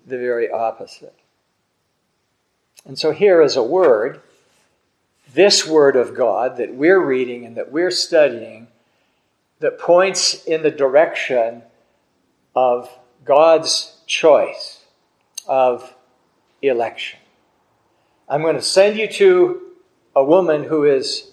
the 0.07 0.17
very 0.17 0.49
opposite. 0.49 1.15
And 2.85 2.97
so 2.97 3.11
here 3.11 3.41
is 3.41 3.55
a 3.55 3.63
word, 3.63 4.21
this 5.33 5.67
word 5.67 5.95
of 5.95 6.15
God 6.15 6.57
that 6.57 6.73
we're 6.73 7.03
reading 7.03 7.45
and 7.45 7.55
that 7.57 7.71
we're 7.71 7.91
studying 7.91 8.67
that 9.59 9.77
points 9.77 10.43
in 10.45 10.63
the 10.63 10.71
direction 10.71 11.61
of 12.55 12.89
God's 13.25 13.98
choice 14.09 14.85
of 15.47 15.93
election. 16.61 17.19
I'm 18.27 18.41
going 18.41 18.55
to 18.55 18.61
send 18.61 18.97
you 18.97 19.07
to 19.07 19.61
a 20.15 20.23
woman 20.23 20.65
who 20.65 20.83
is 20.83 21.31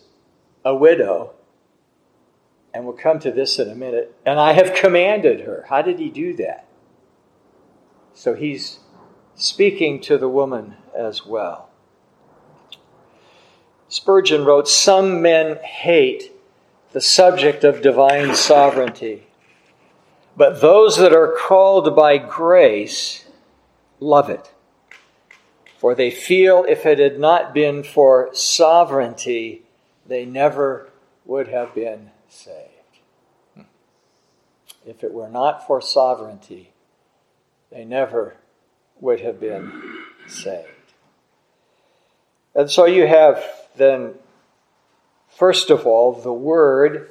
a 0.65 0.77
widow, 0.77 1.33
and 2.73 2.85
we'll 2.85 2.95
come 2.95 3.19
to 3.21 3.33
this 3.33 3.59
in 3.59 3.69
a 3.69 3.75
minute. 3.75 4.15
And 4.25 4.39
I 4.39 4.53
have 4.53 4.75
commanded 4.75 5.41
her. 5.41 5.65
How 5.69 5.83
did 5.83 5.99
he 5.99 6.11
do 6.11 6.37
that? 6.37 6.69
So 8.15 8.35
he's 8.35 8.81
speaking 9.35 10.01
to 10.03 10.19
the 10.19 10.29
woman 10.29 10.77
as 10.97 11.27
well. 11.27 11.71
Spurgeon 13.89 14.45
wrote 14.45 14.69
Some 14.69 15.23
men 15.23 15.57
hate 15.63 16.33
the 16.93 17.01
subject 17.01 17.65
of 17.65 17.83
divine 17.83 18.35
sovereignty 18.35 19.26
but 20.37 20.61
those 20.61 20.99
that 20.99 21.15
are 21.15 21.35
called 21.37 21.97
by 21.97 22.19
grace 22.19 23.25
love 24.01 24.29
it. 24.29 24.53
For 25.79 25.95
they 25.95 26.11
feel 26.11 26.65
if 26.69 26.85
it 26.85 26.99
had 26.99 27.19
not 27.19 27.55
been 27.55 27.83
for 27.83 28.31
sovereignty, 28.33 29.63
they 30.07 30.25
never 30.25 30.91
would 31.25 31.49
have 31.49 31.75
been 31.75 32.11
saved. 32.29 32.71
If 34.87 35.03
it 35.03 35.13
were 35.13 35.29
not 35.29 35.67
for 35.67 35.81
sovereignty, 35.81 36.71
they 37.71 37.85
never 37.85 38.37
would 39.01 39.21
have 39.21 39.41
been 39.41 40.03
saved. 40.27 40.69
And 42.55 42.71
so 42.71 42.87
you 42.87 43.07
have 43.07 43.45
then, 43.77 44.15
first 45.29 45.71
of 45.71 45.87
all, 45.87 46.13
the 46.13 46.33
Word 46.33 47.11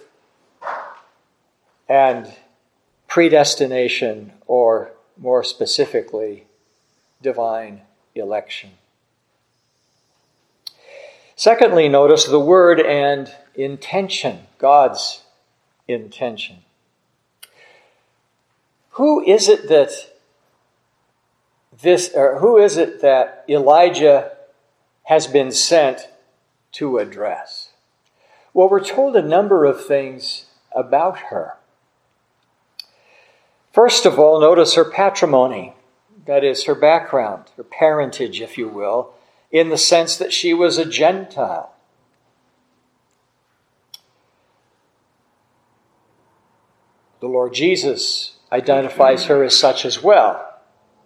and 1.87 2.31
predestination, 3.07 4.33
or 4.47 4.91
more 5.17 5.43
specifically, 5.43 6.45
divine 7.21 7.81
election. 8.13 8.71
Secondly, 11.35 11.89
notice 11.89 12.25
the 12.25 12.39
word 12.39 12.79
and 12.79 13.31
intention, 13.55 14.47
God's 14.57 15.23
intention. 15.87 16.57
who 18.95 19.21
is 19.25 19.49
it 19.49 19.67
that 19.67 19.91
this, 21.81 22.11
or 22.15 22.39
who 22.39 22.57
is 22.57 22.77
it 22.77 23.01
that 23.01 23.43
Elijah 23.49 24.31
has 25.03 25.27
been 25.27 25.51
sent 25.51 26.07
to 26.71 26.97
address? 26.97 27.71
Well, 28.53 28.69
we're 28.69 28.83
told 28.83 29.17
a 29.17 29.21
number 29.21 29.65
of 29.65 29.85
things 29.85 30.45
about 30.73 31.17
her. 31.29 31.57
First 33.75 34.05
of 34.05 34.17
all, 34.17 34.39
notice 34.39 34.75
her 34.75 34.85
patrimony, 34.85 35.75
that 36.25 36.45
is, 36.45 36.63
her 36.63 36.75
background, 36.75 37.51
her 37.57 37.63
parentage, 37.63 38.39
if 38.39 38.57
you 38.57 38.69
will, 38.69 39.11
in 39.51 39.67
the 39.67 39.77
sense 39.77 40.15
that 40.15 40.31
she 40.31 40.53
was 40.53 40.77
a 40.77 40.85
Gentile. 40.85 41.73
The 47.19 47.27
Lord 47.27 47.53
Jesus 47.53 48.37
identifies 48.49 49.25
her 49.25 49.43
as 49.43 49.59
such 49.59 49.83
as 49.83 50.01
well 50.01 50.57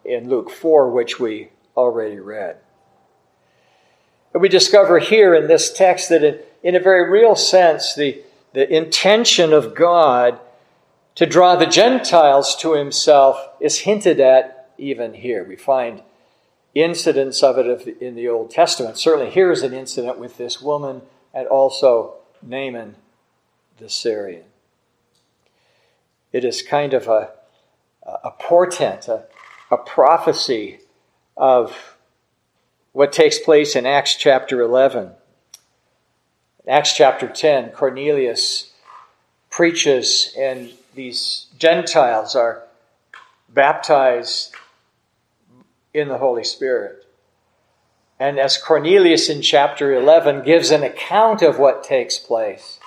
in 0.06 0.30
Luke 0.30 0.52
4, 0.52 0.92
which 0.92 1.20
we 1.20 1.50
already 1.76 2.20
read. 2.20 2.58
And 4.32 4.44
we 4.44 4.48
discover 4.48 5.00
here 5.00 5.34
in 5.34 5.48
this 5.48 5.74
text 5.74 6.10
that, 6.10 6.24
in, 6.24 6.38
in 6.62 6.76
a 6.76 6.80
very 6.80 7.10
real 7.10 7.36
sense, 7.36 7.96
the, 7.96 8.22
the 8.54 8.72
intention 8.72 9.54
of 9.54 9.74
God 9.74 10.40
to 11.20 11.26
draw 11.26 11.58
the 11.58 11.66
Gentiles 11.66 12.56
to 12.56 12.76
himself 12.76 13.46
is 13.60 13.80
hinted 13.80 14.22
at 14.22 14.70
even 14.78 15.14
here. 15.14 15.44
We 15.44 15.58
find 15.58 16.02
incidents 16.74 17.44
of 17.44 17.58
it 17.58 17.98
in 18.02 18.16
the 18.16 18.30
Old 18.30 18.52
Testament. 18.52 18.98
Certainly, 18.98 19.32
here's 19.32 19.62
an 19.62 19.74
incident 19.74 20.18
with 20.18 20.38
this 20.38 20.62
woman 20.62 21.02
and 21.34 21.46
also 21.50 22.14
Naaman 22.42 22.96
the 23.80 23.90
Syrian. 23.90 24.46
It 26.32 26.46
is 26.46 26.62
kind 26.62 26.94
of 26.94 27.10
a, 27.10 27.32
a 28.24 28.32
portent, 28.32 29.10
a, 29.10 29.26
a 29.70 29.76
prophecy 29.76 30.80
of 31.36 31.98
what 32.94 33.12
takes 33.12 33.40
place 33.40 33.76
in 33.76 33.86
Acts 33.86 34.16
chapter 34.16 34.62
11. 34.62 35.12
In 36.64 36.70
Acts 36.70 36.96
chapter 36.96 37.28
10, 37.28 37.72
Cornelius 37.72 38.72
preaches, 39.50 40.34
and 40.40 40.72
these 40.96 41.48
Gentiles 41.58 42.36
are 42.36 42.64
baptized 43.48 44.54
in 45.94 46.08
the 46.08 46.18
Holy 46.18 46.44
Spirit. 46.44 47.06
And 48.20 48.38
as 48.38 48.58
Cornelius 48.58 49.30
in 49.30 49.42
chapter 49.42 49.94
11 49.94 50.44
gives 50.44 50.72
an 50.72 50.84
account 50.84 51.42
of 51.42 51.58
what 51.58 51.84
takes 51.84 52.18
place, 52.18 52.80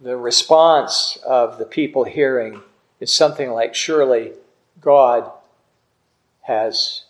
the 0.00 0.16
response 0.16 1.18
of 1.26 1.58
the 1.58 1.66
people 1.66 2.04
hearing 2.04 2.60
is 3.00 3.12
something 3.12 3.50
like 3.50 3.74
Surely 3.74 4.32
God 4.80 5.30
has 6.42 7.04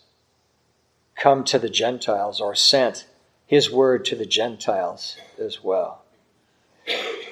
come 1.15 1.43
to 1.43 1.59
the 1.59 1.69
Gentiles 1.69 2.41
or 2.41 2.55
sent 2.55 3.05
his 3.45 3.71
word 3.71 4.05
to 4.05 4.15
the 4.15 4.25
Gentiles 4.25 5.17
as 5.39 5.63
well. 5.63 6.01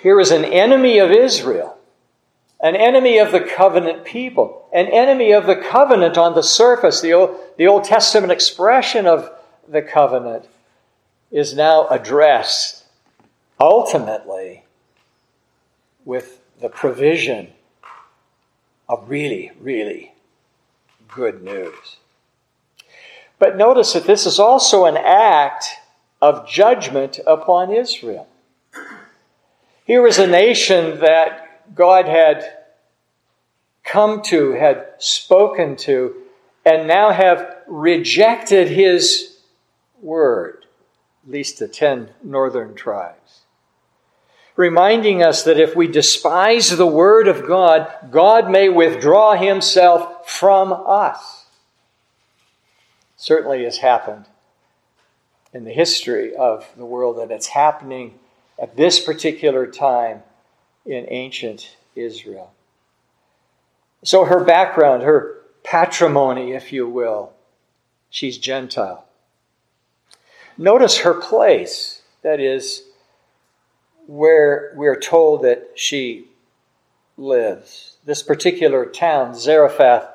Here 0.02 0.20
is 0.20 0.32
an 0.32 0.46
enemy 0.46 1.00
of 1.00 1.12
Israel, 1.12 1.77
an 2.60 2.76
enemy 2.76 3.20
of 3.20 3.32
the 3.32 3.42
covenant 3.42 4.04
people, 4.04 4.68
an 4.74 4.88
enemy 4.88 5.32
of 5.32 5.46
the 5.46 5.56
covenant 5.56 6.18
on 6.18 6.34
the 6.34 6.42
surface. 6.42 7.02
The 7.02 7.14
Old, 7.14 7.38
the 7.58 7.68
Old 7.68 7.84
Testament 7.84 8.32
expression 8.32 9.06
of 9.06 9.32
the 9.68 9.82
covenant 9.82 10.48
is 11.32 11.56
now 11.56 11.88
addressed 11.88 12.84
ultimately 13.60 14.64
with 16.06 16.40
the 16.60 16.70
provision 16.70 17.50
of 18.90 19.10
really, 19.10 19.52
really 19.60 20.14
good 21.08 21.44
news. 21.44 21.98
But 23.40 23.58
notice 23.58 23.94
that 23.94 24.06
this 24.06 24.26
is 24.26 24.40
also 24.40 24.86
an 24.86 24.98
act 24.98 25.66
of 26.22 26.48
judgment 26.48 27.20
upon 27.28 27.72
Israel. 27.72 28.28
Here 29.86 30.08
is 30.08 30.18
a 30.18 30.28
nation 30.28 31.00
that 31.02 31.47
God 31.74 32.08
had 32.08 32.46
come 33.84 34.22
to, 34.24 34.52
had 34.52 34.88
spoken 34.98 35.76
to, 35.78 36.16
and 36.66 36.88
now 36.88 37.12
have 37.12 37.64
rejected 37.68 38.68
his 38.68 39.38
word, 40.02 40.66
at 41.26 41.32
least 41.32 41.60
the 41.60 41.68
ten 41.68 42.10
northern 42.24 42.76
tribes. 42.76 43.42
Reminding 44.56 45.22
us 45.22 45.44
that 45.44 45.60
if 45.60 45.76
we 45.76 45.88
despise 45.88 46.76
the 46.76 46.88
word 46.88 47.28
of 47.28 47.48
God, 47.48 47.88
God 48.10 48.50
may 48.50 48.70
withdraw 48.70 49.36
himself 49.36 50.30
from 50.30 50.74
us 50.74 51.46
certainly 53.18 53.64
has 53.66 53.80
happened 53.80 54.26
in 55.54 55.66
the 55.66 55.72
history 55.72 56.36
of 56.36 56.66
the 56.78 56.86
world, 56.86 57.18
and 57.18 57.32
it's 57.32 57.48
happening 57.48 58.18
at 58.62 58.78
this 58.78 59.04
particular 59.04 59.68
time 59.68 60.24
in 60.88 61.06
ancient 61.10 61.76
Israel. 61.96 62.52
So, 64.04 64.26
her 64.26 64.44
background, 64.44 65.04
her 65.04 65.42
patrimony, 65.64 66.54
if 66.54 66.72
you 66.72 66.88
will, 66.88 67.34
she's 68.10 68.38
Gentile. 68.38 69.06
Notice 70.58 71.00
her 71.00 71.14
place, 71.14 72.02
that 72.24 72.40
is, 72.40 72.84
where 74.08 74.72
we're 74.76 75.00
told 75.00 75.44
that 75.44 75.72
she 75.76 76.28
lives. 77.18 77.98
This 78.06 78.24
particular 78.24 78.86
town, 78.86 79.36
Zarephath, 79.36 80.08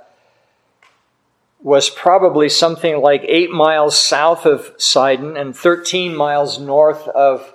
was 1.61 1.91
probably 1.91 2.49
something 2.49 3.01
like 3.01 3.23
eight 3.25 3.51
miles 3.51 3.97
south 3.99 4.47
of 4.47 4.73
Sidon 4.79 5.37
and 5.37 5.55
13 5.55 6.17
miles 6.17 6.59
north 6.59 7.07
of 7.09 7.55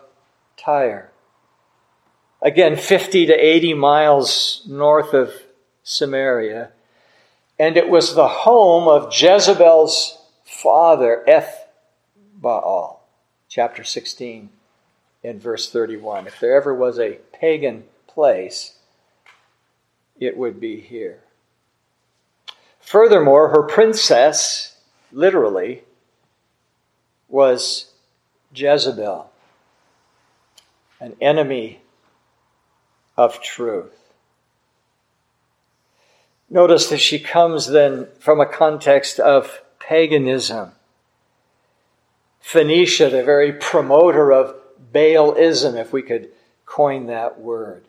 Tyre. 0.56 1.12
Again, 2.41 2.76
50 2.76 3.26
to 3.28 3.34
80 3.34 3.73
miles 3.73 4.63
north 4.67 5.13
of 5.13 5.34
Samaria. 5.84 6.69
And 7.60 7.78
it 7.78 7.89
was 7.89 8.13
the 8.13 8.28
home 8.28 8.88
of 8.88 9.12
Jezebel's 9.12 10.17
father, 10.45 11.26
Ethbaal, 11.28 12.97
chapter 13.50 13.84
16 13.84 14.50
and 15.23 15.41
verse 15.41 15.69
31. 15.69 16.28
If 16.28 16.39
there 16.39 16.56
ever 16.56 16.73
was 16.73 17.00
a 17.00 17.19
pagan 17.34 17.84
place, 18.08 18.76
it 20.19 20.38
would 20.38 20.60
be 20.60 20.80
here. 20.80 21.19
Furthermore, 22.80 23.50
her 23.50 23.63
princess, 23.63 24.78
literally, 25.12 25.84
was 27.28 27.91
Jezebel, 28.54 29.30
an 31.00 31.15
enemy 31.19 31.82
of 33.17 33.41
truth. 33.41 33.93
Notice 36.49 36.88
that 36.89 36.99
she 36.99 37.19
comes 37.19 37.67
then 37.67 38.08
from 38.19 38.39
a 38.39 38.45
context 38.45 39.19
of 39.19 39.62
paganism. 39.80 40.71
Phoenicia, 42.39 43.10
the 43.10 43.23
very 43.23 43.51
promoter 43.51 44.32
of 44.32 44.56
Baalism, 44.93 45.77
if 45.77 45.91
we 45.91 46.01
could 46.01 46.30
coin 46.65 47.08
that 47.08 47.39
word. 47.39 47.86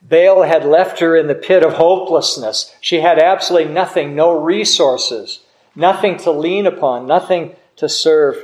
Baal 0.00 0.42
had 0.42 0.64
left 0.64 1.00
her 1.00 1.16
in 1.16 1.26
the 1.26 1.34
pit 1.34 1.62
of 1.62 1.74
hopelessness. 1.74 2.74
She 2.80 3.00
had 3.00 3.18
absolutely 3.18 3.72
nothing, 3.72 4.14
no 4.14 4.32
resources, 4.32 5.40
nothing 5.74 6.16
to 6.18 6.30
lean 6.30 6.66
upon, 6.66 7.06
nothing 7.06 7.56
to 7.76 7.88
serve 7.88 8.42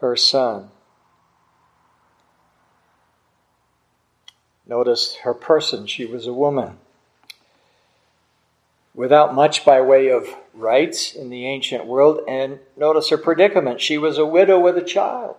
her 0.00 0.16
son. 0.16 0.70
Notice 4.68 5.16
her 5.22 5.32
person. 5.32 5.86
She 5.86 6.04
was 6.04 6.26
a 6.26 6.32
woman. 6.32 6.76
Without 8.94 9.34
much 9.34 9.64
by 9.64 9.80
way 9.80 10.08
of 10.08 10.28
rights 10.52 11.14
in 11.14 11.30
the 11.30 11.46
ancient 11.46 11.86
world, 11.86 12.20
and 12.28 12.58
notice 12.76 13.08
her 13.08 13.16
predicament. 13.16 13.80
She 13.80 13.96
was 13.96 14.18
a 14.18 14.26
widow 14.26 14.60
with 14.60 14.76
a 14.76 14.82
child. 14.82 15.36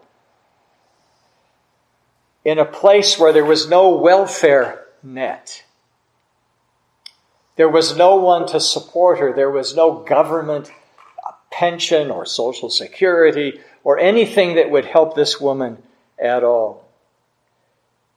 In 2.43 2.57
a 2.57 2.65
place 2.65 3.19
where 3.19 3.33
there 3.33 3.45
was 3.45 3.69
no 3.69 3.95
welfare 3.95 4.85
net. 5.03 5.63
There 7.57 7.69
was 7.69 7.95
no 7.95 8.15
one 8.15 8.47
to 8.47 8.59
support 8.59 9.19
her. 9.19 9.33
There 9.33 9.51
was 9.51 9.75
no 9.75 10.03
government 10.03 10.71
pension 11.51 12.09
or 12.09 12.25
social 12.25 12.69
security 12.69 13.59
or 13.83 13.99
anything 13.99 14.55
that 14.55 14.71
would 14.71 14.85
help 14.85 15.15
this 15.15 15.41
woman 15.41 15.83
at 16.17 16.43
all. 16.43 16.88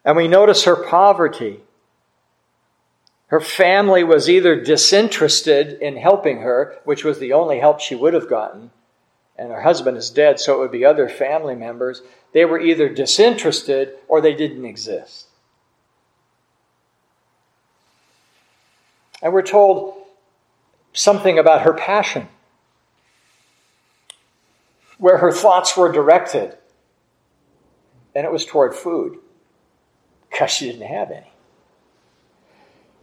And 0.04 0.16
we 0.16 0.28
notice 0.28 0.64
her 0.64 0.76
poverty. 0.76 1.60
Her 3.28 3.40
family 3.40 4.04
was 4.04 4.28
either 4.28 4.60
disinterested 4.60 5.80
in 5.80 5.96
helping 5.96 6.40
her, 6.40 6.78
which 6.84 7.04
was 7.04 7.18
the 7.18 7.32
only 7.32 7.60
help 7.60 7.80
she 7.80 7.94
would 7.94 8.12
have 8.12 8.28
gotten, 8.28 8.70
and 9.38 9.50
her 9.50 9.62
husband 9.62 9.96
is 9.96 10.10
dead, 10.10 10.38
so 10.38 10.54
it 10.54 10.58
would 10.58 10.70
be 10.72 10.84
other 10.84 11.08
family 11.08 11.54
members. 11.54 12.02
They 12.32 12.44
were 12.44 12.60
either 12.60 12.88
disinterested 12.88 13.94
or 14.06 14.20
they 14.20 14.34
didn't 14.34 14.66
exist. 14.66 15.28
And 19.22 19.32
we're 19.32 19.42
told 19.42 19.94
something 20.92 21.38
about 21.38 21.62
her 21.62 21.72
passion, 21.72 22.28
where 24.98 25.18
her 25.18 25.32
thoughts 25.32 25.76
were 25.76 25.90
directed. 25.90 26.58
And 28.14 28.26
it 28.26 28.32
was 28.32 28.44
toward 28.44 28.74
food, 28.74 29.18
because 30.32 30.50
she 30.50 30.66
didn't 30.66 30.88
have 30.88 31.10
any. 31.10 31.30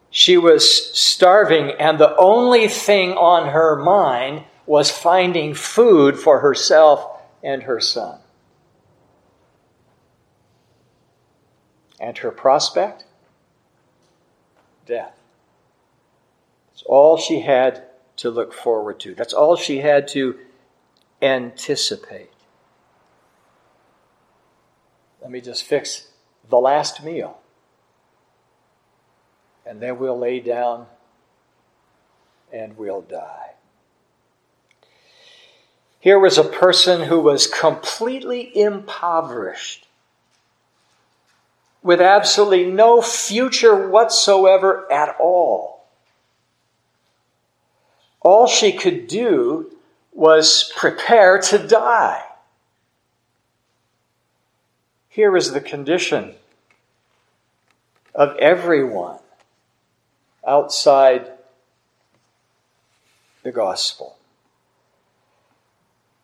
She 0.09 0.37
was 0.37 0.97
starving, 0.97 1.71
and 1.79 1.99
the 1.99 2.15
only 2.17 2.67
thing 2.67 3.11
on 3.11 3.49
her 3.49 3.75
mind 3.75 4.45
was 4.65 4.89
finding 4.89 5.53
food 5.53 6.17
for 6.17 6.39
herself 6.39 7.21
and 7.43 7.63
her 7.63 7.79
son. 7.79 8.19
And 11.99 12.17
her 12.17 12.31
prospect? 12.31 13.05
Death. 14.87 15.19
It's 16.73 16.83
all 16.83 17.17
she 17.17 17.41
had 17.41 17.83
to 18.17 18.31
look 18.31 18.53
forward 18.53 18.99
to. 19.01 19.13
That's 19.13 19.33
all 19.33 19.55
she 19.55 19.79
had 19.79 20.07
to 20.09 20.39
anticipate. 21.21 22.31
Let 25.21 25.29
me 25.29 25.41
just 25.41 25.63
fix 25.63 26.08
the 26.49 26.57
last 26.57 27.03
meal. 27.03 27.39
And 29.65 29.81
then 29.81 29.99
we'll 29.99 30.17
lay 30.17 30.39
down 30.39 30.87
and 32.51 32.77
we'll 32.77 33.01
die. 33.01 33.51
Here 35.99 36.17
was 36.17 36.37
a 36.37 36.43
person 36.43 37.03
who 37.03 37.19
was 37.19 37.45
completely 37.45 38.57
impoverished, 38.57 39.85
with 41.83 42.01
absolutely 42.01 42.71
no 42.71 43.01
future 43.01 43.87
whatsoever 43.89 44.91
at 44.91 45.15
all. 45.19 45.85
All 48.21 48.47
she 48.47 48.71
could 48.71 49.07
do 49.07 49.71
was 50.11 50.71
prepare 50.75 51.39
to 51.39 51.57
die. 51.67 52.23
Here 55.09 55.35
is 55.35 55.51
the 55.51 55.61
condition 55.61 56.35
of 58.13 58.35
everyone 58.37 59.19
outside 60.47 61.31
the 63.43 63.51
gospel. 63.51 64.17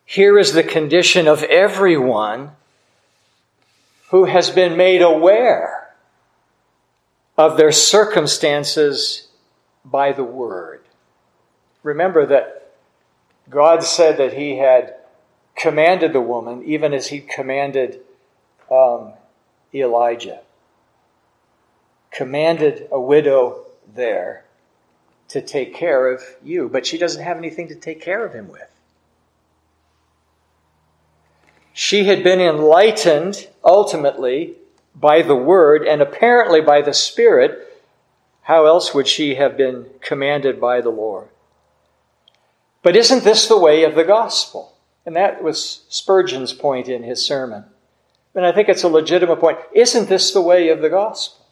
Here 0.04 0.38
is 0.38 0.52
the 0.52 0.62
condition 0.62 1.26
of 1.26 1.42
everyone 1.42 2.52
who 4.10 4.24
has 4.24 4.50
been 4.50 4.76
made 4.76 5.02
aware 5.02 5.94
of 7.36 7.56
their 7.56 7.72
circumstances 7.72 9.28
by 9.84 10.12
the 10.12 10.24
Word. 10.24 10.82
Remember 11.82 12.26
that 12.26 12.72
God 13.50 13.82
said 13.82 14.18
that 14.18 14.32
He 14.32 14.58
had 14.58 14.94
commanded 15.56 16.12
the 16.12 16.20
woman, 16.20 16.62
even 16.64 16.94
as 16.94 17.08
He 17.08 17.20
commanded 17.20 18.00
um, 18.70 19.12
Elijah, 19.74 20.40
commanded 22.16 22.88
a 22.90 22.98
widow 22.98 23.66
there 23.94 24.42
to 25.28 25.42
take 25.42 25.74
care 25.74 26.08
of 26.08 26.22
you, 26.42 26.68
but 26.68 26.86
she 26.86 26.96
doesn't 26.96 27.22
have 27.22 27.36
anything 27.36 27.68
to 27.68 27.74
take 27.74 28.00
care 28.00 28.24
of 28.24 28.32
him 28.32 28.48
with. 28.48 28.70
She 31.74 32.04
had 32.04 32.24
been 32.24 32.40
enlightened 32.40 33.48
ultimately 33.62 34.54
by 34.94 35.20
the 35.20 35.36
Word 35.36 35.86
and 35.86 36.00
apparently 36.00 36.62
by 36.62 36.80
the 36.80 36.94
Spirit. 36.94 37.82
How 38.42 38.64
else 38.64 38.94
would 38.94 39.06
she 39.06 39.34
have 39.34 39.58
been 39.58 39.86
commanded 40.00 40.58
by 40.58 40.80
the 40.80 40.90
Lord? 40.90 41.28
But 42.82 42.96
isn't 42.96 43.24
this 43.24 43.46
the 43.46 43.58
way 43.58 43.84
of 43.84 43.94
the 43.94 44.04
gospel? 44.04 44.74
And 45.04 45.14
that 45.16 45.42
was 45.42 45.84
Spurgeon's 45.90 46.54
point 46.54 46.88
in 46.88 47.02
his 47.02 47.22
sermon. 47.22 47.64
And 48.34 48.46
I 48.46 48.52
think 48.52 48.70
it's 48.70 48.84
a 48.84 48.88
legitimate 48.88 49.36
point. 49.36 49.58
Isn't 49.74 50.08
this 50.08 50.32
the 50.32 50.40
way 50.40 50.70
of 50.70 50.80
the 50.80 50.88
gospel? 50.88 51.45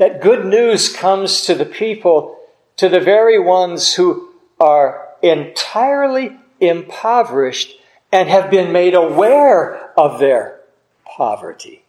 That 0.00 0.22
good 0.22 0.46
news 0.46 0.88
comes 0.88 1.42
to 1.42 1.54
the 1.54 1.66
people, 1.66 2.38
to 2.78 2.88
the 2.88 3.00
very 3.00 3.38
ones 3.38 3.96
who 3.96 4.30
are 4.58 5.08
entirely 5.20 6.38
impoverished 6.58 7.74
and 8.10 8.26
have 8.26 8.50
been 8.50 8.72
made 8.72 8.94
aware 8.94 9.90
of 9.98 10.18
their 10.18 10.60
poverty. 11.04 11.84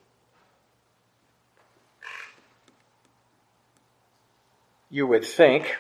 You 4.90 5.08
would 5.08 5.24
think 5.24 5.78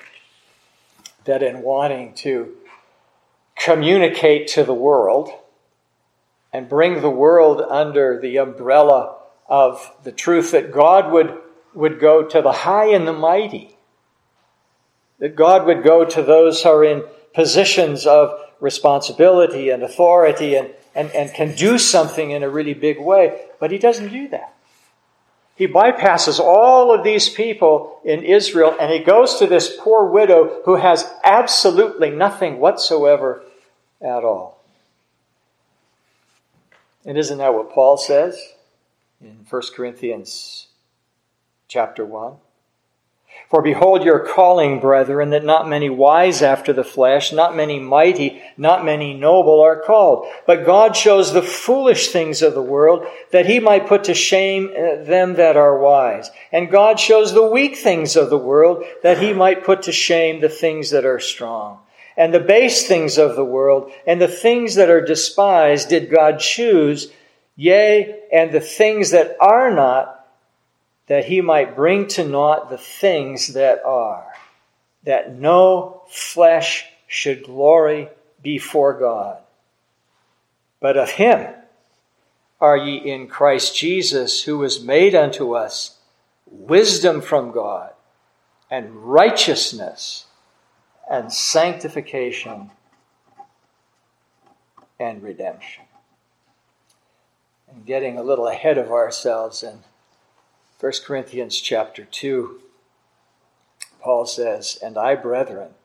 that 1.25 1.43
in 1.43 1.61
wanting 1.61 2.13
to 2.13 2.55
communicate 3.57 4.47
to 4.47 4.63
the 4.63 4.73
world 4.73 5.29
and 6.53 6.69
bring 6.69 7.01
the 7.01 7.09
world 7.09 7.61
under 7.61 8.21
the 8.21 8.37
umbrella 8.37 9.17
of 9.49 9.93
the 10.05 10.13
truth 10.13 10.51
that 10.51 10.71
God 10.71 11.11
would, 11.11 11.37
would 11.73 11.99
go 11.99 12.23
to 12.23 12.41
the 12.41 12.51
high 12.51 12.87
and 12.87 13.07
the 13.07 13.13
mighty, 13.13 13.75
that 15.19 15.35
God 15.35 15.65
would 15.65 15.83
go 15.83 16.05
to 16.05 16.23
those 16.23 16.63
who 16.63 16.69
are 16.69 16.83
in 16.83 17.03
positions 17.33 18.05
of 18.05 18.39
responsibility 18.59 19.69
and 19.69 19.83
authority 19.83 20.55
and, 20.55 20.69
and, 20.95 21.09
and 21.11 21.33
can 21.33 21.55
do 21.55 21.77
something 21.77 22.31
in 22.31 22.43
a 22.43 22.49
really 22.49 22.73
big 22.73 22.99
way, 22.99 23.45
but 23.59 23.71
he 23.71 23.77
doesn't 23.77 24.09
do 24.09 24.27
that. 24.29 24.53
He 25.55 25.67
bypasses 25.67 26.39
all 26.39 26.93
of 26.93 27.03
these 27.03 27.29
people 27.29 27.99
in 28.03 28.23
Israel 28.23 28.75
and 28.79 28.91
he 28.91 28.99
goes 28.99 29.35
to 29.35 29.47
this 29.47 29.75
poor 29.79 30.05
widow 30.05 30.61
who 30.65 30.75
has 30.75 31.11
absolutely 31.23 32.09
nothing 32.09 32.57
whatsoever 32.57 33.43
at 34.01 34.23
all. 34.23 34.63
And 37.05 37.17
isn't 37.17 37.37
that 37.37 37.53
what 37.53 37.71
Paul 37.71 37.97
says 37.97 38.39
in 39.19 39.45
1 39.47 39.61
Corinthians 39.75 40.67
chapter 41.71 42.05
1? 42.05 42.33
For 43.49 43.61
behold 43.61 44.03
your 44.03 44.19
calling, 44.19 44.81
brethren, 44.81 45.29
that 45.29 45.45
not 45.45 45.69
many 45.69 45.89
wise 45.89 46.41
after 46.41 46.73
the 46.73 46.83
flesh, 46.83 47.31
not 47.31 47.55
many 47.55 47.79
mighty, 47.79 48.41
not 48.57 48.83
many 48.83 49.13
noble 49.13 49.61
are 49.61 49.79
called. 49.79 50.27
But 50.45 50.65
God 50.65 50.97
shows 50.97 51.31
the 51.31 51.41
foolish 51.41 52.09
things 52.09 52.41
of 52.41 52.55
the 52.55 52.61
world, 52.61 53.05
that 53.31 53.45
he 53.45 53.61
might 53.61 53.87
put 53.87 54.03
to 54.05 54.13
shame 54.13 54.69
uh, 54.71 55.01
them 55.05 55.35
that 55.35 55.55
are 55.55 55.79
wise. 55.79 56.29
And 56.51 56.69
God 56.69 56.99
shows 56.99 57.33
the 57.33 57.49
weak 57.49 57.77
things 57.77 58.17
of 58.17 58.29
the 58.29 58.37
world, 58.37 58.83
that 59.01 59.19
he 59.19 59.31
might 59.31 59.63
put 59.63 59.83
to 59.83 59.93
shame 59.93 60.41
the 60.41 60.49
things 60.49 60.89
that 60.89 61.05
are 61.05 61.19
strong. 61.21 61.79
And 62.17 62.33
the 62.33 62.41
base 62.41 62.85
things 62.85 63.17
of 63.17 63.37
the 63.37 63.45
world, 63.45 63.93
and 64.05 64.19
the 64.19 64.27
things 64.27 64.75
that 64.75 64.89
are 64.89 65.03
despised, 65.03 65.87
did 65.87 66.11
God 66.11 66.39
choose, 66.39 67.09
yea, 67.55 68.19
and 68.33 68.51
the 68.51 68.59
things 68.59 69.11
that 69.11 69.37
are 69.39 69.71
not, 69.73 70.20
that 71.11 71.25
he 71.25 71.41
might 71.41 71.75
bring 71.75 72.07
to 72.07 72.25
naught 72.25 72.69
the 72.69 72.77
things 72.77 73.47
that 73.55 73.83
are, 73.83 74.25
that 75.03 75.35
no 75.35 76.03
flesh 76.07 76.85
should 77.05 77.43
glory 77.43 78.07
before 78.41 78.97
God. 78.97 79.39
But 80.79 80.95
of 80.95 81.09
him 81.09 81.53
are 82.61 82.77
ye 82.77 82.95
in 82.95 83.27
Christ 83.27 83.75
Jesus, 83.75 84.43
who 84.43 84.57
was 84.57 84.81
made 84.81 85.13
unto 85.13 85.53
us 85.53 85.97
wisdom 86.49 87.19
from 87.19 87.51
God, 87.51 87.91
and 88.69 88.95
righteousness, 88.95 90.27
and 91.11 91.29
sanctification, 91.29 92.71
and 94.97 95.21
redemption. 95.21 95.83
And 97.69 97.85
getting 97.85 98.17
a 98.17 98.23
little 98.23 98.47
ahead 98.47 98.77
of 98.77 98.93
ourselves 98.93 99.61
and 99.61 99.79
1 100.81 100.91
Corinthians 101.05 101.61
chapter 101.61 102.05
2, 102.05 102.59
Paul 104.01 104.25
says, 104.25 104.79
And 104.81 104.97
I, 104.97 105.13
brethren, 105.13 105.75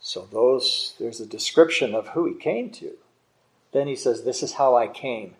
so 0.00 0.26
those 0.32 0.96
there's 0.98 1.20
a 1.20 1.26
description 1.26 1.94
of 1.94 2.08
who 2.08 2.26
he 2.26 2.34
came 2.34 2.70
to. 2.70 2.94
Then 3.72 3.86
he 3.86 3.94
says, 3.94 4.24
This 4.24 4.42
is 4.42 4.54
how 4.54 4.76
I 4.76 4.88
came 4.88 5.34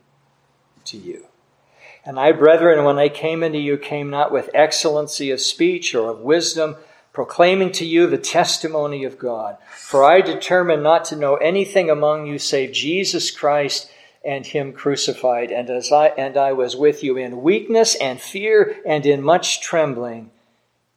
to 0.84 0.96
you. 0.96 1.26
And 2.04 2.20
I, 2.20 2.30
brethren, 2.30 2.84
when 2.84 3.00
I 3.00 3.08
came 3.08 3.42
into 3.42 3.58
you, 3.58 3.76
came 3.76 4.10
not 4.10 4.30
with 4.30 4.48
excellency 4.54 5.32
of 5.32 5.40
speech 5.40 5.92
or 5.92 6.08
of 6.08 6.20
wisdom, 6.20 6.76
proclaiming 7.12 7.72
to 7.72 7.84
you 7.84 8.06
the 8.06 8.16
testimony 8.16 9.02
of 9.02 9.18
God. 9.18 9.56
For 9.74 10.04
I 10.04 10.20
determined 10.20 10.84
not 10.84 11.04
to 11.06 11.16
know 11.16 11.34
anything 11.34 11.90
among 11.90 12.28
you 12.28 12.38
save 12.38 12.70
Jesus 12.70 13.32
Christ 13.32 13.90
and 14.24 14.46
him 14.46 14.72
crucified. 14.72 15.50
And 15.50 15.70
as 15.70 15.90
I 15.90 16.08
and 16.08 16.36
I 16.36 16.52
was 16.52 16.76
with 16.76 17.02
you 17.02 17.16
in 17.16 17.42
weakness 17.42 17.94
and 17.94 18.20
fear 18.20 18.76
and 18.84 19.06
in 19.06 19.22
much 19.22 19.60
trembling. 19.60 20.30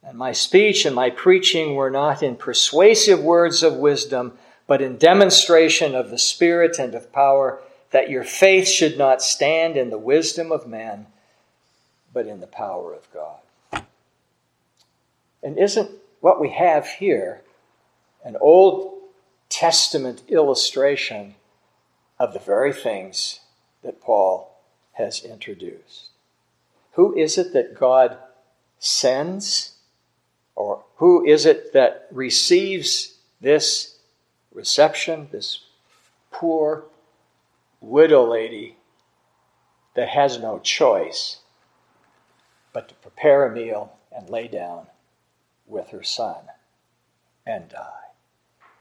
And 0.02 0.18
my 0.18 0.32
speech 0.32 0.84
and 0.84 0.94
my 0.94 1.10
preaching 1.10 1.74
were 1.74 1.90
not 1.90 2.22
in 2.22 2.36
persuasive 2.36 3.20
words 3.20 3.62
of 3.62 3.76
wisdom, 3.76 4.36
but 4.66 4.82
in 4.82 4.98
demonstration 4.98 5.94
of 5.94 6.10
the 6.10 6.18
Spirit 6.18 6.78
and 6.78 6.94
of 6.94 7.12
power, 7.12 7.60
that 7.90 8.10
your 8.10 8.24
faith 8.24 8.68
should 8.68 8.98
not 8.98 9.22
stand 9.22 9.76
in 9.76 9.88
the 9.88 9.98
wisdom 9.98 10.52
of 10.52 10.66
man, 10.66 11.06
but 12.12 12.26
in 12.26 12.40
the 12.40 12.46
power 12.46 12.92
of 12.92 13.10
God. 13.12 13.84
And 15.42 15.58
isn't 15.58 15.90
what 16.20 16.40
we 16.40 16.50
have 16.50 16.86
here 16.86 17.40
an 18.24 18.36
Old 18.40 18.98
Testament 19.48 20.22
illustration 20.28 21.34
of 22.18 22.32
the 22.32 22.38
very 22.38 22.72
things 22.72 23.40
that 23.82 24.00
Paul 24.00 24.60
has 24.92 25.24
introduced? 25.24 26.10
Who 26.92 27.14
is 27.16 27.36
it 27.38 27.52
that 27.52 27.78
God 27.78 28.18
sends? 28.78 29.72
Or 30.54 30.84
who 30.96 31.24
is 31.26 31.46
it 31.46 31.72
that 31.72 32.06
receives 32.10 33.14
this 33.40 33.98
reception, 34.52 35.28
this 35.32 35.60
poor 36.30 36.84
widow 37.80 38.30
lady 38.30 38.76
that 39.94 40.08
has 40.08 40.38
no 40.38 40.58
choice 40.58 41.38
but 42.72 42.88
to 42.88 42.94
prepare 42.96 43.46
a 43.46 43.54
meal 43.54 43.96
and 44.14 44.28
lay 44.28 44.48
down 44.48 44.86
with 45.66 45.90
her 45.90 46.02
son 46.02 46.36
and 47.46 47.68
die. 47.68 48.10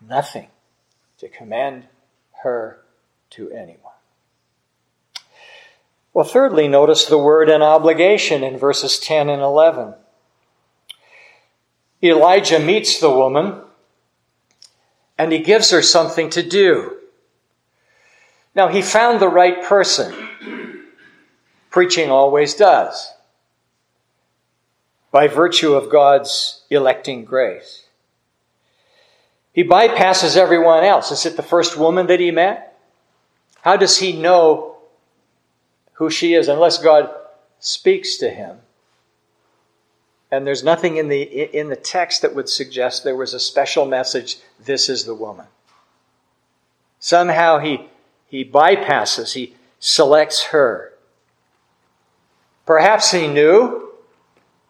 Nothing 0.02 0.48
to 1.20 1.30
commend 1.30 1.88
her 2.44 2.83
to 3.34 3.52
anyone. 3.52 3.94
Well, 6.14 6.26
thirdly, 6.26 6.68
notice 6.68 7.06
the 7.06 7.18
word 7.18 7.50
and 7.50 7.64
obligation 7.64 8.44
in 8.44 8.58
verses 8.58 9.00
10 9.00 9.30
and 9.30 9.42
11. 9.42 9.96
Elijah 12.04 12.60
meets 12.60 13.00
the 13.00 13.10
woman 13.10 13.62
and 15.18 15.32
he 15.32 15.40
gives 15.40 15.72
her 15.72 15.82
something 15.82 16.30
to 16.32 16.44
do. 16.44 16.98
Now, 18.56 18.68
he 18.68 18.82
found 18.82 19.20
the 19.20 19.30
right 19.30 19.64
person. 19.64 20.14
Preaching 21.72 22.12
always 22.12 22.54
does, 22.54 23.12
by 25.12 25.28
virtue 25.28 25.74
of 25.74 25.92
God's 25.92 26.62
electing 26.70 27.26
grace. 27.26 27.88
He 29.54 29.64
bypasses 29.64 30.38
everyone 30.38 30.84
else. 30.84 31.12
Is 31.12 31.26
it 31.26 31.36
the 31.36 31.42
first 31.42 31.76
woman 31.78 32.06
that 32.08 32.20
he 32.20 32.30
met? 32.30 32.73
How 33.64 33.78
does 33.78 34.00
he 34.00 34.12
know 34.12 34.76
who 35.94 36.10
she 36.10 36.34
is 36.34 36.50
unless 36.50 36.78
God 36.78 37.10
speaks 37.60 38.18
to 38.18 38.30
him? 38.30 38.58
And 40.30 40.46
there's 40.46 40.66
nothing 40.66 40.98
in 40.98 41.08
the, 41.08 41.22
in 41.22 41.70
the 41.70 41.78
text 41.78 42.24
that 42.24 42.36
would 42.36 42.50
suggest 42.50 43.06
there 43.06 43.16
was 43.16 43.34
a 43.34 43.40
special 43.40 43.86
message 43.86 44.40
this 44.60 44.90
is 44.90 45.06
the 45.06 45.16
woman. 45.16 45.46
Somehow 47.00 47.60
he, 47.60 47.88
he 48.28 48.44
bypasses, 48.44 49.34
he 49.34 49.56
selects 49.80 50.48
her. 50.48 50.92
Perhaps 52.66 53.12
he 53.12 53.30
knew, 53.30 53.92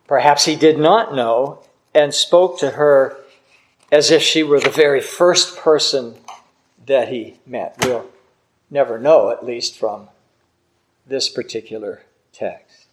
perhaps 0.06 0.46
he 0.46 0.56
did 0.56 0.78
not 0.78 1.16
know, 1.16 1.64
and 1.96 2.14
spoke 2.14 2.60
to 2.60 2.72
her 2.72 3.18
as 3.92 4.12
if 4.12 4.22
she 4.22 4.44
were 4.44 4.60
the 4.60 4.70
very 4.70 5.02
first 5.02 5.58
person 5.58 6.14
that 6.86 7.08
he 7.08 7.40
met. 7.48 7.76
We'll 7.82 8.12
never 8.74 8.98
know, 8.98 9.30
at 9.30 9.46
least 9.46 9.78
from 9.78 10.10
this 11.06 11.30
particular 11.30 12.02
text. 12.34 12.88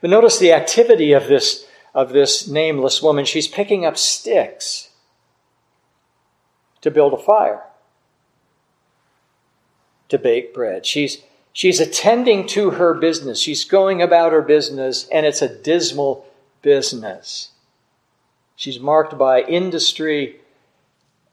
But 0.00 0.10
notice 0.10 0.38
the 0.38 0.52
activity 0.52 1.12
of 1.12 1.28
this, 1.28 1.66
of 1.94 2.10
this 2.10 2.48
nameless 2.48 3.00
woman. 3.00 3.24
She's 3.24 3.48
picking 3.48 3.86
up 3.86 3.96
sticks 3.96 4.90
to 6.80 6.90
build 6.90 7.12
a 7.12 7.18
fire, 7.18 7.62
to 10.08 10.18
bake 10.18 10.52
bread. 10.52 10.84
She's, 10.84 11.22
she's 11.52 11.80
attending 11.80 12.46
to 12.48 12.70
her 12.70 12.94
business. 12.94 13.40
She's 13.40 13.64
going 13.64 14.02
about 14.02 14.32
her 14.32 14.42
business, 14.42 15.08
and 15.08 15.24
it's 15.24 15.42
a 15.42 15.54
dismal 15.62 16.26
business. 16.62 17.50
She's 18.56 18.80
marked 18.80 19.16
by 19.16 19.42
industry 19.42 20.40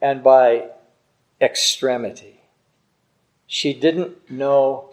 and 0.01 0.23
by 0.23 0.69
extremity. 1.41 2.36
She 3.47 3.73
didn't 3.73 4.29
know 4.29 4.89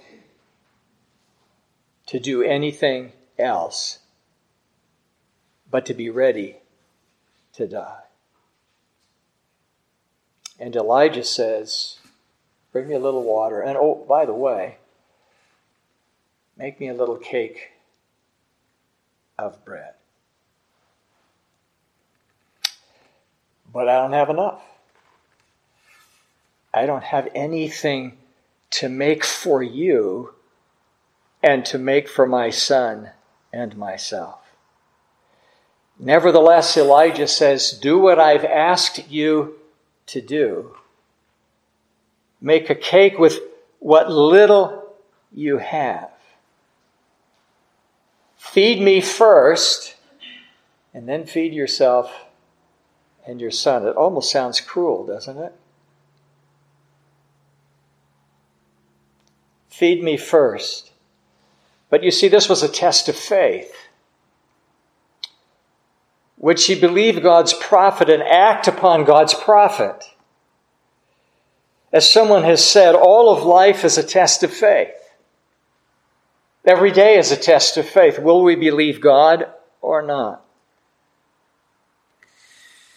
to 2.07 2.21
do 2.21 2.43
anything 2.43 3.13
else 3.37 3.99
but 5.71 5.85
to 5.87 5.95
be 5.95 6.09
ready 6.09 6.59
to 7.55 7.67
die. 7.67 8.03
And 10.61 10.77
Elijah 10.77 11.25
says, 11.25 11.99
Bring 12.71 12.89
me 12.89 12.95
a 12.95 13.01
little 13.01 13.25
water. 13.25 13.61
And 13.61 13.77
oh, 13.77 14.05
by 14.09 14.25
the 14.25 14.33
way, 14.33 14.79
make 16.57 16.79
me 16.79 16.89
a 16.89 16.95
little 16.95 17.17
cake 17.17 17.71
of 19.37 19.65
bread. 19.65 19.95
But 23.73 23.89
I 23.89 24.01
don't 24.01 24.13
have 24.13 24.31
enough. 24.31 24.63
I 26.73 26.87
don't 26.87 27.05
have 27.05 27.29
anything 27.35 28.17
to 28.75 28.89
make 28.89 29.25
for 29.25 29.63
you 29.63 30.35
and 31.43 31.65
to 31.65 31.79
make 31.79 32.09
for 32.09 32.27
my 32.27 32.51
son 32.51 33.11
and 33.53 33.77
myself. 33.77 34.41
Nevertheless, 35.97 36.77
Elijah 36.77 37.29
says, 37.29 37.71
Do 37.71 37.99
what 38.01 38.19
I've 38.19 38.45
asked 38.45 39.09
you 39.09 39.61
to 40.07 40.21
do. 40.21 40.77
Make 42.41 42.69
a 42.69 42.75
cake 42.75 43.17
with 43.17 43.39
what 43.79 44.11
little 44.11 44.97
you 45.33 45.59
have. 45.59 46.11
Feed 48.37 48.83
me 48.83 49.01
first, 49.01 49.95
and 50.93 51.09
then 51.09 51.27
feed 51.27 51.55
yourself 51.55 52.13
and 53.25 53.41
your 53.41 53.53
son. 53.53 53.87
It 53.87 53.97
almost 53.97 54.33
sounds 54.33 54.61
cruel, 54.61 55.07
doesn't 55.07 55.39
it? 55.39 55.55
Feed 59.75 60.05
me 60.05 60.17
first. 60.17 60.93
But 61.91 62.05
you 62.05 62.13
see, 62.13 62.29
this 62.29 62.49
was 62.49 62.63
a 62.63 62.69
test 62.69 63.09
of 63.09 63.17
faith. 63.17 63.75
Would 66.39 66.61
she 66.61 66.79
believe 66.79 67.25
God's 67.25 67.53
prophet 67.55 68.09
and 68.09 68.23
act 68.23 68.69
upon 68.69 69.03
God's 69.03 69.35
prophet? 69.35 70.05
As 71.93 72.09
someone 72.09 72.45
has 72.45 72.65
said, 72.65 72.95
all 72.95 73.37
of 73.37 73.43
life 73.43 73.85
is 73.85 73.99
a 73.99 74.05
test 74.05 74.45
of 74.45 74.53
faith. 74.53 74.95
Every 76.65 76.93
day 76.93 77.19
is 77.19 77.33
a 77.33 77.37
test 77.37 77.77
of 77.77 77.89
faith. 77.89 78.21
Will 78.21 78.45
we 78.45 78.55
believe 78.55 79.01
God 79.01 79.49
or 79.81 80.03
not? 80.03 80.45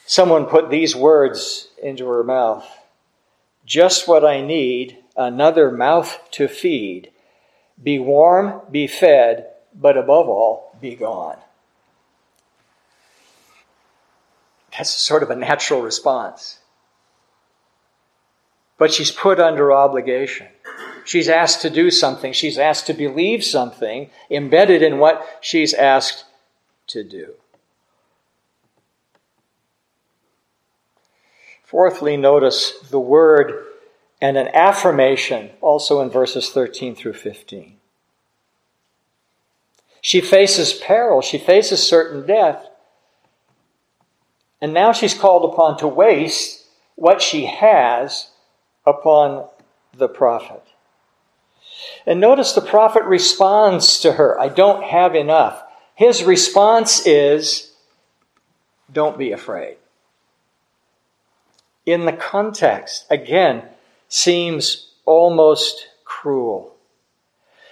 Someone 0.06 0.46
put 0.46 0.70
these 0.70 0.96
words 0.96 1.70
into 1.82 2.08
her 2.08 2.24
mouth 2.24 2.70
Just 3.66 4.08
what 4.08 4.24
I 4.24 4.42
need, 4.42 5.00
another 5.17 5.71
mouth 5.71 6.19
to 6.32 6.47
feed 6.47 7.12
be 7.82 7.99
warm, 7.99 8.62
be 8.71 8.88
fed, 8.88 9.47
but 9.73 9.97
above 9.97 10.27
all, 10.27 10.75
be 10.82 10.95
gone. 10.95 11.38
That's 14.75 14.89
sort 14.89 15.23
of 15.23 15.30
a 15.30 15.36
natural 15.36 15.82
response. 15.82 16.60
But 18.77 18.91
she's 18.91 19.12
put 19.12 19.39
under 19.39 19.71
obligation. 19.71 20.47
She's 21.03 21.30
asked 21.30 21.62
to 21.62 21.69
do 21.69 21.89
something. 21.89 22.34
She's 22.34 22.58
asked 22.58 22.88
to 22.88 22.93
believe 22.93 23.43
something 23.43 24.10
embedded 24.30 24.82
in 24.82 24.99
what 24.99 25.25
she's 25.41 25.73
asked 25.73 26.25
to 26.88 27.03
do. 27.03 27.34
Fourthly, 31.63 32.17
notice 32.17 32.80
the 32.89 32.99
word 32.99 33.66
and 34.21 34.38
an 34.38 34.47
affirmation 34.53 35.51
also 35.62 36.01
in 36.01 36.10
verses 36.10 36.49
13 36.49 36.95
through 36.95 37.13
15. 37.13 37.77
She 40.01 40.21
faces 40.21 40.73
peril, 40.73 41.21
she 41.21 41.38
faces 41.38 41.88
certain 41.88 42.25
death, 42.25 42.67
and 44.62 44.73
now 44.73 44.91
she's 44.91 45.13
called 45.13 45.51
upon 45.51 45.77
to 45.80 45.88
waste 45.88 46.65
what 46.95 47.21
she 47.21 47.45
has 47.45 48.30
upon 48.86 49.47
the 49.95 50.08
prophet. 50.08 50.63
And 52.06 52.19
notice 52.19 52.53
the 52.53 52.62
prophet 52.62 53.03
responds 53.03 53.99
to 53.99 54.13
her 54.13 54.39
I 54.39 54.49
don't 54.49 54.84
have 54.84 55.13
enough. 55.13 55.63
His 55.93 56.23
response 56.23 57.06
is, 57.06 57.73
Don't 58.91 59.17
be 59.17 59.32
afraid. 59.32 59.77
In 61.86 62.06
the 62.06 62.13
context, 62.13 63.06
again, 63.10 63.63
seems 64.10 64.89
almost 65.06 65.88
cruel. 66.04 66.76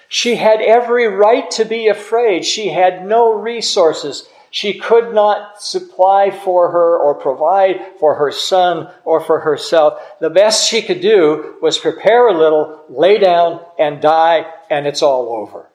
She 0.08 0.36
had 0.36 0.62
every 0.62 1.08
right 1.08 1.50
to 1.52 1.65
be 1.65 1.88
afraid. 1.88 2.45
She 2.45 2.69
had 2.69 3.06
no 3.06 3.34
resources. 3.34 4.28
She 4.52 4.80
could 4.80 5.13
not 5.13 5.62
supply 5.62 6.32
for 6.32 6.71
her 6.71 6.98
or 6.98 7.15
provide 7.15 7.82
for 8.00 8.15
her 8.15 8.32
son 8.32 8.89
or 9.04 9.19
for 9.19 9.41
herself. 9.41 10.02
The 10.21 10.30
best 10.30 10.69
she 10.69 10.82
could 10.82 11.02
do 11.02 11.56
was 11.62 11.78
prepare 11.78 12.30
a 12.30 12.38
little, 12.38 12.86
lay 12.88 13.17
down, 13.17 13.60
and 13.78 14.02
die, 14.02 14.45
and 14.69 14.88
it's 14.88 15.02
all 15.02 15.34
over. 15.34 15.67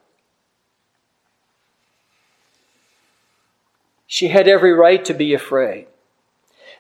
She 4.07 4.29
had 4.29 4.49
every 4.49 4.73
right 4.73 5.05
to 5.05 5.13
be 5.13 5.35
afraid. 5.35 5.87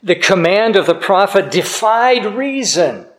The 0.02 0.16
command 0.16 0.76
of 0.76 0.86
the 0.86 0.94
prophet 0.94 1.50
defied 1.50 2.24
reason. 2.34 3.09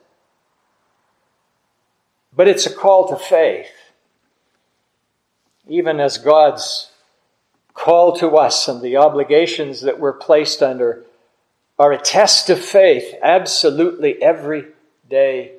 But 2.36 2.48
it's 2.48 2.65
a 2.65 2.74
call 2.74 3.08
to 3.10 3.17
faith. 3.17 3.72
Even 5.67 6.00
as 6.00 6.17
God's 6.17 6.91
call 7.74 8.15
to 8.17 8.38
us 8.38 8.67
and 8.67 8.82
the 8.82 8.98
obligations 8.98 9.82
that 9.82 10.00
we're 10.00 10.13
placed 10.13 10.62
under 10.62 11.04
are 11.78 11.91
a 11.91 11.98
test 11.98 12.50
of 12.50 12.60
faith 12.60 13.13
absolutely 13.22 14.22
every 14.22 14.65
day 15.10 15.54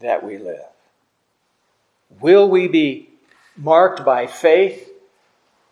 that 0.00 0.24
we 0.24 0.38
live. 0.38 0.64
Will 2.20 2.48
we 2.48 2.68
be 2.68 3.08
marked 3.56 4.04
by 4.04 4.26
faith 4.26 4.88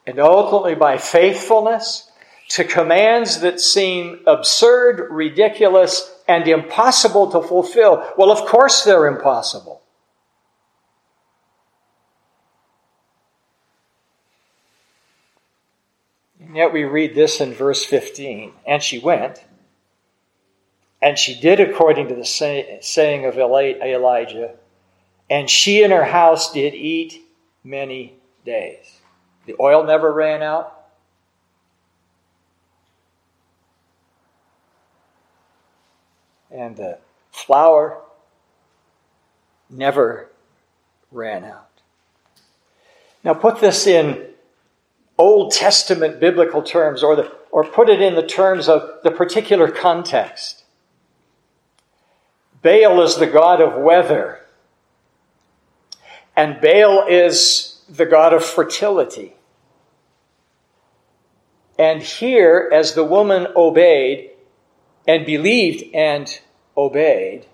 and 0.06 0.18
ultimately 0.18 0.74
by 0.74 0.96
faithfulness 0.96 2.10
to 2.48 2.64
commands 2.64 3.40
that 3.40 3.60
seem 3.60 4.20
absurd, 4.26 5.08
ridiculous, 5.10 6.14
and 6.26 6.48
impossible 6.48 7.30
to 7.30 7.42
fulfill? 7.46 8.10
Well, 8.16 8.30
of 8.30 8.48
course 8.48 8.84
they're 8.84 9.06
impossible. 9.06 9.82
And 16.40 16.47
yet 16.58 16.72
we 16.72 16.84
read 16.84 17.14
this 17.14 17.40
in 17.40 17.54
verse 17.54 17.84
15. 17.84 18.52
And 18.66 18.82
she 18.82 18.98
went, 18.98 19.44
and 21.00 21.16
she 21.16 21.38
did 21.38 21.60
according 21.60 22.08
to 22.08 22.14
the 22.14 22.24
say, 22.24 22.78
saying 22.82 23.24
of 23.24 23.38
Elijah, 23.38 24.56
and 25.30 25.48
she 25.48 25.82
and 25.82 25.92
her 25.92 26.04
house 26.04 26.52
did 26.52 26.74
eat 26.74 27.22
many 27.62 28.14
days. 28.44 29.00
The 29.46 29.54
oil 29.60 29.84
never 29.84 30.12
ran 30.12 30.42
out. 30.42 30.74
And 36.50 36.76
the 36.76 36.98
flour 37.30 38.00
never 39.70 40.30
ran 41.12 41.44
out. 41.44 41.68
Now 43.22 43.34
put 43.34 43.60
this 43.60 43.86
in 43.86 44.27
Old 45.18 45.52
Testament 45.52 46.20
biblical 46.20 46.62
terms 46.62 47.02
or, 47.02 47.16
the, 47.16 47.32
or 47.50 47.64
put 47.64 47.88
it 47.88 48.00
in 48.00 48.14
the 48.14 48.26
terms 48.26 48.68
of 48.68 49.02
the 49.02 49.10
particular 49.10 49.70
context. 49.70 50.64
Baal 52.62 53.02
is 53.02 53.16
the 53.16 53.26
god 53.26 53.60
of 53.60 53.80
weather, 53.80 54.40
and 56.36 56.60
Baal 56.60 57.06
is 57.08 57.80
the 57.88 58.06
god 58.06 58.32
of 58.32 58.44
fertility. 58.44 59.34
And 61.78 62.02
here, 62.02 62.68
as 62.72 62.94
the 62.94 63.04
woman 63.04 63.46
obeyed 63.54 64.30
and 65.06 65.24
believed 65.24 65.84
and 65.94 66.40
obeyed, 66.76 67.46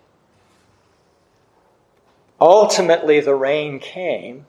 ultimately 2.40 3.20
the 3.20 3.34
rain 3.34 3.78
came 3.78 4.46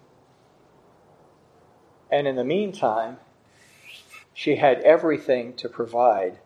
and 2.11 2.27
in 2.27 2.35
the 2.35 2.43
meantime, 2.43 3.17
she 4.33 4.57
had 4.57 4.81
everything 4.81 5.53
to 5.55 5.69
provide 5.69 6.37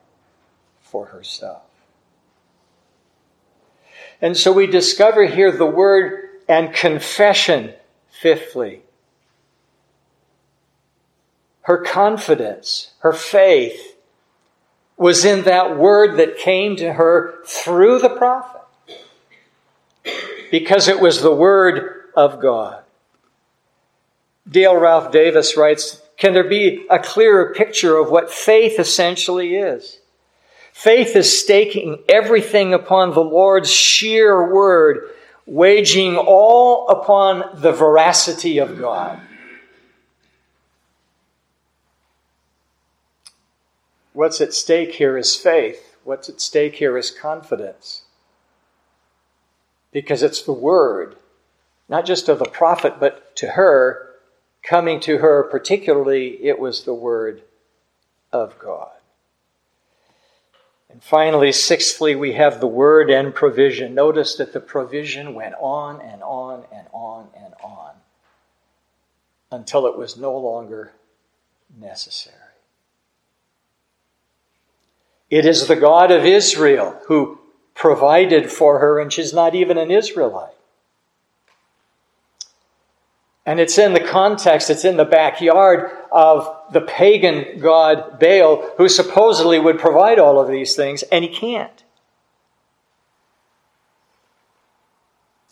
for 0.79 1.07
herself. 1.07 1.63
And 4.21 4.35
so 4.35 4.51
we 4.51 4.67
discover 4.67 5.25
here 5.25 5.51
the 5.51 5.65
word 5.65 6.29
and 6.47 6.73
confession, 6.73 7.73
fifthly. 8.09 8.81
Her 11.61 11.77
confidence, 11.77 12.91
her 12.99 13.13
faith 13.13 13.95
was 14.97 15.23
in 15.23 15.43
that 15.43 15.77
word 15.77 16.17
that 16.17 16.37
came 16.37 16.75
to 16.75 16.93
her 16.93 17.35
through 17.45 17.99
the 17.99 18.09
prophet. 18.09 18.61
Because 20.51 20.87
it 20.87 20.99
was 20.99 21.21
the 21.21 21.33
word 21.33 22.09
of 22.15 22.41
God. 22.41 22.83
Dale 24.49 24.75
Ralph 24.75 25.11
Davis 25.11 25.55
writes 25.55 26.01
Can 26.17 26.33
there 26.33 26.47
be 26.47 26.85
a 26.89 26.99
clearer 26.99 27.53
picture 27.53 27.97
of 27.97 28.09
what 28.09 28.31
faith 28.31 28.79
essentially 28.79 29.55
is? 29.55 29.99
Faith 30.73 31.15
is 31.15 31.39
staking 31.39 32.01
everything 32.07 32.73
upon 32.73 33.13
the 33.13 33.23
Lord's 33.23 33.71
sheer 33.71 34.51
word, 34.51 35.09
waging 35.45 36.15
all 36.15 36.87
upon 36.87 37.61
the 37.61 37.71
veracity 37.71 38.59
of 38.59 38.79
God. 38.79 39.19
What's 44.13 44.41
at 44.41 44.53
stake 44.53 44.95
here 44.95 45.17
is 45.17 45.35
faith. 45.35 45.97
What's 46.03 46.29
at 46.29 46.41
stake 46.41 46.75
here 46.75 46.97
is 46.97 47.11
confidence. 47.11 48.03
Because 49.91 50.23
it's 50.23 50.41
the 50.41 50.53
word, 50.53 51.17
not 51.87 52.05
just 52.05 52.29
of 52.29 52.39
the 52.39 52.45
prophet, 52.45 52.95
but 52.99 53.35
to 53.37 53.49
her 53.49 54.08
coming 54.63 54.99
to 55.01 55.17
her, 55.19 55.43
particularly, 55.43 56.45
it 56.45 56.59
was 56.59 56.83
the 56.83 56.93
Word 56.93 57.43
of 58.31 58.57
God. 58.59 58.91
And 60.89 61.03
finally, 61.03 61.51
sixthly, 61.51 62.15
we 62.15 62.33
have 62.33 62.59
the 62.59 62.67
Word 62.67 63.09
and 63.09 63.33
provision. 63.33 63.93
Notice 63.93 64.35
that 64.35 64.53
the 64.53 64.59
provision 64.59 65.35
went 65.35 65.55
on 65.59 66.01
and 66.01 66.23
on 66.23 66.65
and 66.71 66.87
on 66.91 67.27
and 67.37 67.53
on 67.63 67.93
until 69.51 69.85
it 69.85 69.97
was 69.97 70.17
no 70.17 70.37
longer 70.37 70.91
necessary. 71.79 72.35
It 75.29 75.45
is 75.45 75.67
the 75.67 75.75
God 75.75 76.11
of 76.11 76.25
Israel 76.25 76.99
who 77.07 77.39
provided 77.75 78.51
for 78.51 78.79
her, 78.79 78.99
and 78.99 79.13
she's 79.13 79.33
not 79.33 79.55
even 79.55 79.77
an 79.77 79.91
Israelite. 79.91 80.55
And 83.49 83.59
it's 83.59 83.79
in 83.79 83.93
the 83.93 83.99
context, 83.99 84.69
it's 84.69 84.85
in 84.85 84.95
the 84.95 85.05
backyard 85.05 85.89
of 86.11 86.55
the 86.71 86.81
pagan 86.81 87.59
god 87.59 88.19
Baal, 88.19 88.75
who 88.77 88.87
supposedly 88.87 89.57
would 89.57 89.79
provide 89.79 90.19
all 90.19 90.39
of 90.39 90.49
these 90.49 90.75
things, 90.75 91.01
and 91.11 91.25
he 91.25 91.31
can't. 91.31 91.83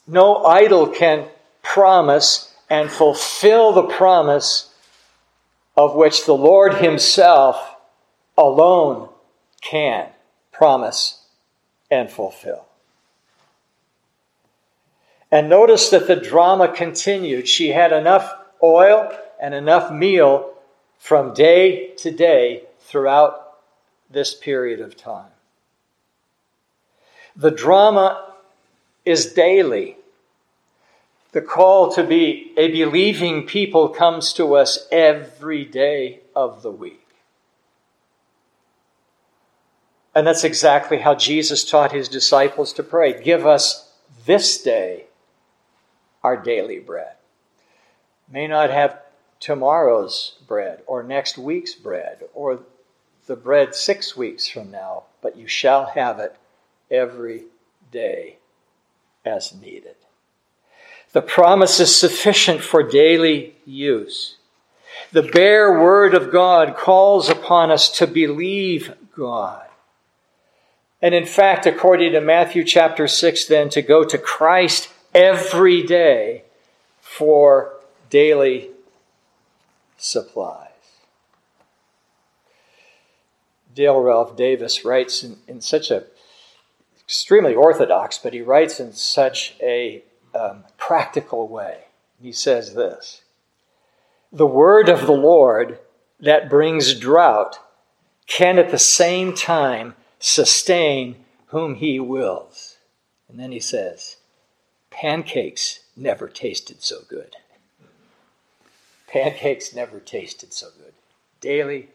No 0.06 0.46
idol 0.46 0.86
can 0.86 1.26
promise 1.64 2.54
and 2.70 2.92
fulfill 2.92 3.74
the 3.74 3.88
promise 3.88 4.72
of 5.76 5.96
which 5.96 6.28
the 6.28 6.38
Lord 6.38 6.76
Himself 6.76 7.78
alone 8.38 9.10
can 9.62 10.10
promise 10.52 11.26
and 11.90 12.12
fulfill. 12.12 12.67
And 15.32 15.50
notice 15.50 15.90
that 15.90 16.08
the 16.08 16.16
drama 16.16 16.74
continued. 16.74 17.48
She 17.48 17.70
had 17.70 17.92
enough 17.92 18.34
oil 18.64 19.12
and 19.42 19.54
enough 19.54 19.92
meal 19.92 20.54
from 20.98 21.34
day 21.34 21.94
to 21.98 22.12
day 22.12 22.64
throughout 22.80 23.58
this 24.10 24.34
period 24.34 24.80
of 24.80 24.96
time. 24.96 25.32
The 27.36 27.52
drama 27.52 28.34
is 29.06 29.34
daily. 29.34 29.98
The 31.34 31.42
call 31.42 31.92
to 31.92 32.04
be 32.04 32.54
a 32.58 32.72
believing 32.72 33.46
people 33.46 33.90
comes 33.90 34.34
to 34.34 34.56
us 34.56 34.88
every 34.92 35.66
day 35.66 36.22
of 36.36 36.62
the 36.62 36.72
week. 36.72 37.04
And 40.16 40.26
that's 40.26 40.46
exactly 40.46 41.00
how 41.00 41.14
Jesus 41.14 41.70
taught 41.70 41.92
his 41.92 42.08
disciples 42.08 42.74
to 42.74 42.82
pray. 42.84 43.22
Give 43.22 43.46
us 43.46 43.92
this 44.26 44.60
day 44.64 45.07
our 46.24 46.38
daily 46.38 46.80
bread. 46.80 47.14
May 48.30 48.48
not 48.48 48.70
have 48.70 49.02
tomorrow's 49.40 50.34
bread 50.48 50.82
or 50.88 51.04
next 51.04 51.38
week's 51.38 51.76
bread 51.76 52.24
or 52.34 52.60
the 53.28 53.36
bread 53.36 53.76
six 53.76 54.16
weeks 54.16 54.48
from 54.48 54.72
now, 54.72 55.04
but 55.22 55.38
you 55.38 55.48
shall 55.48 55.86
have 55.86 56.20
it 56.20 56.36
every 56.90 57.44
day 57.92 58.38
as 59.26 59.54
needed. 59.54 59.96
The 61.12 61.22
promise 61.22 61.80
is 61.80 61.96
sufficient 61.96 62.62
for 62.62 62.84
daily 62.84 63.56
use. 63.66 64.38
The 65.12 65.24
bare 65.24 65.80
word 65.80 66.14
of 66.14 66.32
God 66.32 66.76
calls 66.76 67.30
upon 67.30 67.72
us 67.72 67.90
to 67.98 68.08
believe 68.08 68.94
God. 69.16 69.68
And 71.02 71.14
in 71.14 71.26
fact, 71.26 71.66
according 71.66 72.14
to 72.14 72.22
Matthew 72.22 72.64
chapter 72.64 73.08
6, 73.08 73.46
then, 73.46 73.70
to 73.70 73.82
go 73.82 74.04
to 74.04 74.18
Christ 74.18 74.90
every 75.18 75.82
day 75.82 76.44
for 77.02 77.74
daily 78.12 78.70
supplies. 79.98 80.68
Dale 83.74 84.00
Ralph 84.00 84.38
Davis 84.38 84.86
writes 84.86 85.24
in, 85.24 85.38
in 85.48 85.60
such 85.60 85.90
a 85.90 86.04
extremely 87.04 87.56
orthodox, 87.56 88.20
but 88.20 88.34
he 88.34 88.42
writes 88.42 88.80
in 88.80 88.94
such 88.94 89.56
a 89.60 90.04
um, 90.36 90.64
practical 90.78 91.48
way. 91.48 91.86
He 92.22 92.32
says 92.32 92.76
this 92.76 93.22
The 94.32 94.46
word 94.46 94.88
of 94.88 95.08
the 95.08 95.14
Lord 95.14 95.80
that 96.20 96.50
brings 96.50 96.94
drought 96.94 97.60
can 98.28 98.60
at 98.60 98.70
the 98.70 98.80
same 98.80 99.34
time 99.34 99.96
sustain 100.20 101.24
whom 101.48 101.76
he 101.76 102.00
wills. 102.00 102.78
And 103.30 103.40
then 103.40 103.52
he 103.52 103.60
says, 103.60 104.18
Pancakes 105.00 105.82
never 105.96 106.28
tasted 106.28 106.82
so 106.82 107.02
good. 107.08 107.36
Pancakes 109.08 109.76
never 109.76 110.00
tasted 110.00 110.54
so 110.54 110.70
good. 110.76 110.94
Daily 111.40 111.90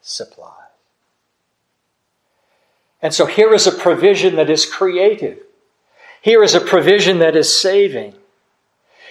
supply. 0.00 0.54
And 3.02 3.12
so 3.12 3.26
here 3.26 3.52
is 3.52 3.66
a 3.66 3.72
provision 3.72 4.36
that 4.36 4.48
is 4.48 4.64
creative. 4.64 5.40
Here 6.22 6.42
is 6.42 6.54
a 6.54 6.60
provision 6.60 7.18
that 7.18 7.36
is 7.36 7.60
saving. 7.60 8.14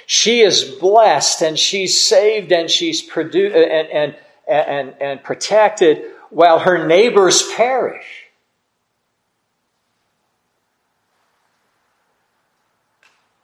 She 0.08 0.42
is 0.42 0.64
blessed 0.64 1.44
and 1.44 1.60
she's 1.60 2.04
saved 2.04 2.52
and 2.52 2.72
she's 2.72 3.08
produ- 3.08 3.54
and, 3.54 3.88
and, 3.90 4.16
and, 4.48 4.96
and 5.00 5.24
protected 5.24 6.04
while 6.32 6.60
her 6.60 6.88
neighbors 6.88 7.48
perish. 7.56 8.27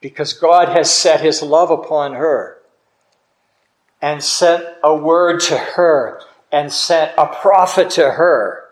Because 0.03 0.33
God 0.33 0.67
has 0.67 0.93
set 0.93 1.21
his 1.21 1.41
love 1.41 1.71
upon 1.71 2.15
her 2.15 2.57
and 4.01 4.21
sent 4.21 4.65
a 4.83 4.93
word 4.93 5.39
to 5.43 5.57
her 5.57 6.19
and 6.51 6.73
sent 6.73 7.13
a 7.17 7.25
prophet 7.25 7.89
to 7.91 8.11
her 8.11 8.65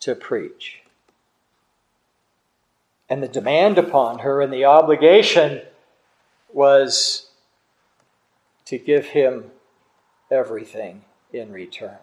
to 0.00 0.16
preach. 0.16 0.80
And 3.08 3.22
the 3.22 3.28
demand 3.28 3.78
upon 3.78 4.18
her 4.18 4.42
and 4.42 4.52
the 4.52 4.64
obligation 4.64 5.62
was 6.52 7.28
to 8.64 8.78
give 8.78 9.06
him 9.06 9.52
everything 10.28 11.04
in 11.32 11.52
return. 11.52 11.98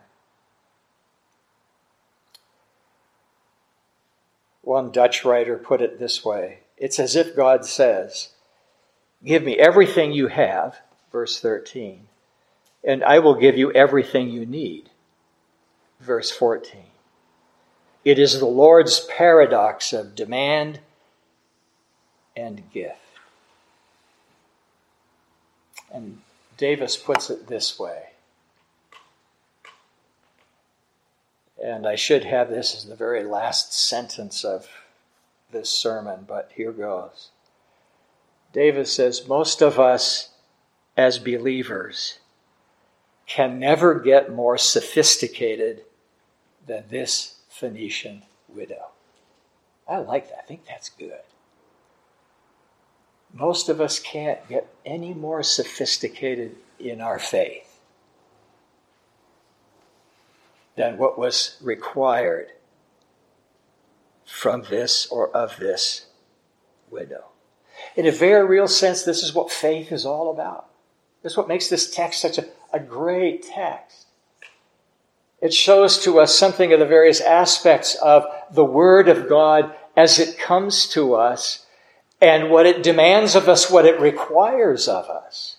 One 4.61 4.91
Dutch 4.91 5.25
writer 5.25 5.57
put 5.57 5.81
it 5.81 5.99
this 5.99 6.23
way 6.23 6.62
It's 6.83 6.99
as 6.99 7.15
if 7.15 7.33
God 7.33 7.65
says, 7.65 8.33
Give 9.23 9.41
me 9.41 9.57
everything 9.57 10.11
you 10.11 10.27
have, 10.27 10.81
verse 11.13 11.39
13, 11.39 12.07
and 12.83 13.05
I 13.05 13.19
will 13.19 13.35
give 13.35 13.57
you 13.57 13.71
everything 13.71 14.29
you 14.29 14.45
need, 14.45 14.89
verse 16.01 16.29
14. 16.29 16.81
It 18.03 18.19
is 18.19 18.37
the 18.37 18.45
Lord's 18.45 18.99
paradox 18.99 19.93
of 19.93 20.13
demand 20.13 20.81
and 22.35 22.69
gift. 22.73 22.97
And 25.89 26.19
Davis 26.57 26.97
puts 26.97 27.29
it 27.29 27.47
this 27.47 27.79
way. 27.79 28.07
And 31.63 31.87
I 31.87 31.95
should 31.95 32.25
have 32.25 32.49
this 32.49 32.75
as 32.75 32.87
the 32.87 32.95
very 32.97 33.23
last 33.23 33.73
sentence 33.73 34.43
of 34.43 34.67
this 35.53 35.69
sermon, 35.69 36.25
but 36.27 36.51
here 36.55 36.73
goes. 36.73 37.29
Davis 38.51 38.91
says, 38.91 39.27
Most 39.27 39.61
of 39.61 39.79
us 39.79 40.31
as 40.97 41.17
believers 41.17 42.19
can 43.25 43.59
never 43.59 43.99
get 43.99 44.31
more 44.31 44.57
sophisticated 44.57 45.83
than 46.65 46.83
this 46.89 47.35
Phoenician 47.49 48.23
widow. 48.47 48.89
I 49.87 49.97
like 49.97 50.29
that. 50.29 50.39
I 50.43 50.45
think 50.45 50.65
that's 50.65 50.89
good. 50.89 51.21
Most 53.33 53.69
of 53.69 53.81
us 53.81 53.99
can't 53.99 54.47
get 54.47 54.67
any 54.85 55.13
more 55.13 55.41
sophisticated 55.41 56.55
in 56.79 57.01
our 57.01 57.17
faith 57.17 57.79
than 60.75 60.97
what 60.97 61.17
was 61.17 61.57
required 61.61 62.51
from 64.33 64.63
this 64.63 65.05
or 65.05 65.29
of 65.29 65.57
this 65.57 66.07
widow. 66.89 67.25
In 67.95 68.07
a 68.07 68.11
very 68.11 68.43
real 68.43 68.67
sense, 68.67 69.03
this 69.03 69.21
is 69.21 69.33
what 69.33 69.51
faith 69.51 69.91
is 69.91 70.07
all 70.07 70.31
about. 70.31 70.69
This 71.21 71.33
is 71.33 71.37
what 71.37 71.47
makes 71.47 71.69
this 71.69 71.89
text 71.89 72.19
such 72.19 72.39
a, 72.39 72.45
a 72.73 72.79
great 72.79 73.43
text. 73.43 74.07
It 75.39 75.53
shows 75.53 75.99
to 75.99 76.19
us 76.19 76.37
something 76.37 76.73
of 76.73 76.79
the 76.79 76.85
various 76.87 77.21
aspects 77.21 77.93
of 77.95 78.25
the 78.51 78.65
Word 78.65 79.07
of 79.07 79.29
God 79.29 79.75
as 79.95 80.17
it 80.17 80.39
comes 80.39 80.87
to 80.87 81.13
us 81.13 81.67
and 82.19 82.49
what 82.49 82.65
it 82.65 82.81
demands 82.81 83.35
of 83.35 83.47
us, 83.47 83.69
what 83.69 83.85
it 83.85 83.99
requires 83.99 84.87
of 84.87 85.05
us. 85.09 85.57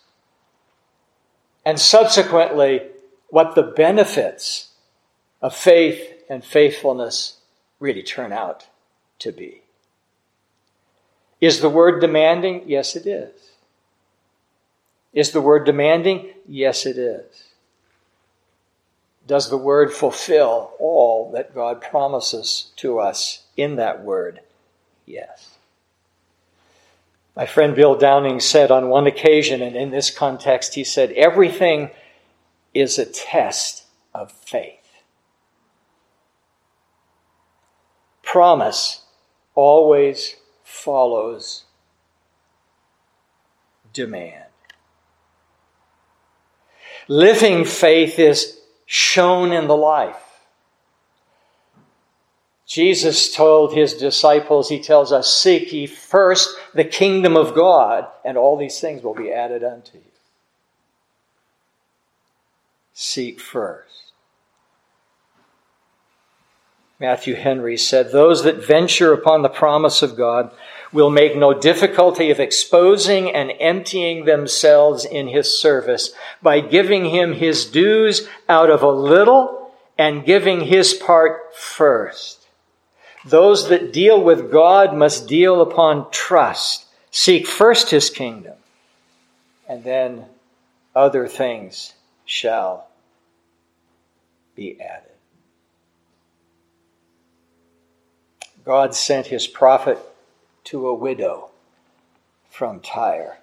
And 1.64 1.78
subsequently, 1.78 2.82
what 3.28 3.54
the 3.54 3.62
benefits 3.62 4.72
of 5.40 5.54
faith 5.54 6.24
and 6.28 6.44
faithfulness 6.44 7.40
really 7.80 8.02
turn 8.02 8.32
out 8.32 8.66
to 9.20 9.32
be. 9.32 9.62
Is 11.40 11.60
the 11.60 11.68
word 11.68 12.00
demanding? 12.00 12.62
Yes, 12.66 12.96
it 12.96 13.06
is. 13.06 13.32
Is 15.12 15.30
the 15.30 15.40
word 15.40 15.64
demanding? 15.64 16.30
Yes, 16.48 16.86
it 16.86 16.98
is. 16.98 17.44
Does 19.26 19.48
the 19.48 19.56
word 19.56 19.92
fulfill 19.92 20.72
all 20.78 21.30
that 21.32 21.54
God 21.54 21.80
promises 21.80 22.72
to 22.76 22.98
us 22.98 23.44
in 23.56 23.76
that 23.76 24.04
word? 24.04 24.40
Yes. 25.06 25.56
My 27.36 27.46
friend 27.46 27.74
Bill 27.74 27.96
Downing 27.96 28.40
said 28.40 28.70
on 28.70 28.88
one 28.88 29.06
occasion, 29.06 29.60
and 29.62 29.74
in 29.74 29.90
this 29.90 30.10
context, 30.10 30.74
he 30.74 30.84
said, 30.84 31.10
everything 31.12 31.90
is 32.72 32.98
a 32.98 33.06
test 33.06 33.84
of 34.14 34.30
faith. 34.30 34.83
Promise 38.34 39.02
always 39.54 40.34
follows 40.64 41.66
demand. 43.92 44.46
Living 47.06 47.64
faith 47.64 48.18
is 48.18 48.58
shown 48.86 49.52
in 49.52 49.68
the 49.68 49.76
life. 49.76 50.16
Jesus 52.66 53.32
told 53.32 53.72
his 53.72 53.94
disciples, 53.94 54.68
he 54.68 54.80
tells 54.80 55.12
us, 55.12 55.32
Seek 55.32 55.72
ye 55.72 55.86
first 55.86 56.58
the 56.74 56.82
kingdom 56.82 57.36
of 57.36 57.54
God, 57.54 58.08
and 58.24 58.36
all 58.36 58.56
these 58.56 58.80
things 58.80 59.04
will 59.04 59.14
be 59.14 59.30
added 59.30 59.62
unto 59.62 59.98
you. 59.98 60.12
Seek 62.94 63.38
first. 63.38 64.03
Matthew 67.00 67.34
Henry 67.34 67.76
said, 67.76 68.12
Those 68.12 68.44
that 68.44 68.64
venture 68.64 69.12
upon 69.12 69.42
the 69.42 69.48
promise 69.48 70.02
of 70.02 70.16
God 70.16 70.52
will 70.92 71.10
make 71.10 71.36
no 71.36 71.52
difficulty 71.52 72.30
of 72.30 72.38
exposing 72.38 73.34
and 73.34 73.52
emptying 73.58 74.24
themselves 74.24 75.04
in 75.04 75.28
his 75.28 75.58
service 75.58 76.12
by 76.40 76.60
giving 76.60 77.06
him 77.06 77.32
his 77.32 77.66
dues 77.66 78.28
out 78.48 78.70
of 78.70 78.82
a 78.82 78.90
little 78.90 79.72
and 79.98 80.24
giving 80.24 80.60
his 80.60 80.94
part 80.94 81.54
first. 81.56 82.46
Those 83.24 83.68
that 83.70 83.92
deal 83.92 84.22
with 84.22 84.52
God 84.52 84.94
must 84.94 85.26
deal 85.26 85.60
upon 85.60 86.10
trust. 86.10 86.86
Seek 87.10 87.46
first 87.46 87.90
his 87.90 88.10
kingdom, 88.10 88.54
and 89.68 89.82
then 89.82 90.26
other 90.94 91.26
things 91.26 91.94
shall 92.24 92.88
be 94.54 94.80
added. 94.80 95.13
God 98.64 98.94
sent 98.94 99.26
his 99.26 99.46
prophet 99.46 99.98
to 100.64 100.88
a 100.88 100.94
widow 100.94 101.50
from 102.48 102.80
Tyre. 102.80 103.38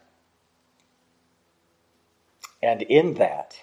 And 2.63 2.81
in 2.83 3.15
that, 3.15 3.61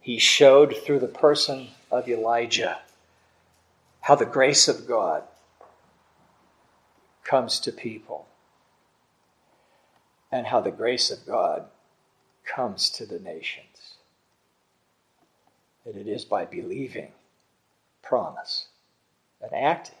he 0.00 0.18
showed 0.18 0.76
through 0.76 0.98
the 0.98 1.08
person 1.08 1.68
of 1.90 2.08
Elijah 2.08 2.80
how 4.00 4.16
the 4.16 4.26
grace 4.26 4.68
of 4.68 4.86
God 4.86 5.22
comes 7.22 7.58
to 7.60 7.72
people 7.72 8.26
and 10.30 10.48
how 10.48 10.60
the 10.60 10.70
grace 10.70 11.10
of 11.10 11.24
God 11.24 11.66
comes 12.44 12.90
to 12.90 13.06
the 13.06 13.20
nations. 13.20 13.94
That 15.86 15.96
it 15.96 16.08
is 16.08 16.24
by 16.24 16.44
believing 16.44 17.12
promise 18.02 18.66
and 19.40 19.52
acting 19.54 19.94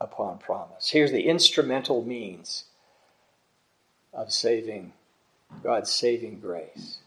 upon 0.00 0.38
promise. 0.38 0.90
Here's 0.90 1.12
the 1.12 1.28
instrumental 1.28 2.04
means 2.04 2.64
of 4.12 4.32
saving 4.32 4.92
God's 5.62 5.90
saving 5.90 6.40
grace 6.40 6.98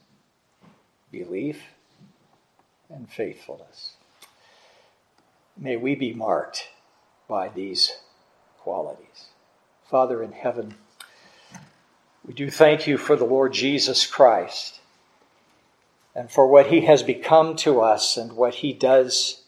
belief 1.12 1.62
and 2.90 3.10
faithfulness. 3.10 3.94
May 5.58 5.78
we 5.78 5.96
be 5.96 6.14
marked 6.14 6.70
by 7.28 7.50
these 7.50 7.94
qualities. 8.60 9.28
Father 9.90 10.24
in 10.24 10.32
heaven, 10.32 10.74
we 12.26 12.34
do 12.34 12.50
thank 12.50 12.88
you 12.88 12.98
for 12.98 13.16
the 13.16 13.26
Lord 13.26 13.54
Jesus 13.54 14.08
Christ, 14.08 14.80
and 16.16 16.32
for 16.32 16.48
what 16.48 16.68
he 16.68 16.82
has 16.82 17.04
become 17.04 17.56
to 17.58 17.82
us 17.82 18.18
and 18.18 18.34
what 18.34 18.56
he 18.56 18.74
does 18.74 19.43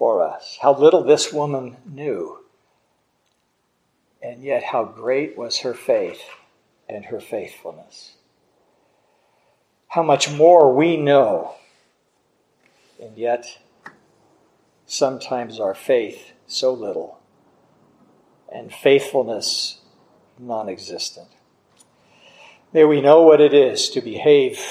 for 0.00 0.26
us. 0.26 0.56
How 0.62 0.72
little 0.72 1.04
this 1.04 1.30
woman 1.30 1.76
knew, 1.84 2.38
and 4.22 4.42
yet 4.42 4.62
how 4.62 4.82
great 4.82 5.36
was 5.36 5.58
her 5.58 5.74
faith 5.74 6.22
and 6.88 7.04
her 7.04 7.20
faithfulness. 7.20 8.14
How 9.88 10.02
much 10.02 10.30
more 10.30 10.74
we 10.74 10.96
know, 10.96 11.56
and 12.98 13.18
yet 13.18 13.58
sometimes 14.86 15.60
our 15.60 15.74
faith 15.74 16.32
so 16.46 16.72
little, 16.72 17.20
and 18.50 18.72
faithfulness 18.72 19.82
non 20.38 20.70
existent. 20.70 21.28
May 22.72 22.86
we 22.86 23.02
know 23.02 23.20
what 23.20 23.42
it 23.42 23.52
is 23.52 23.90
to 23.90 24.00
behave 24.00 24.64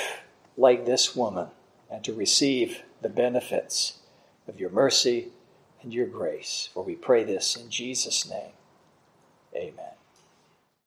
like 0.57 0.87
this 0.87 1.15
woman 1.15 1.49
and 1.87 2.03
to 2.03 2.13
receive 2.13 2.81
the 3.03 3.09
benefits 3.09 3.99
of 4.49 4.59
your 4.59 4.69
mercy 4.69 5.29
and 5.81 5.93
your 5.93 6.07
grace. 6.07 6.69
For 6.73 6.83
we 6.83 6.95
pray 6.95 7.23
this 7.23 7.55
in 7.55 7.69
Jesus' 7.69 8.29
name. 8.29 8.51
Amen. 9.55 9.98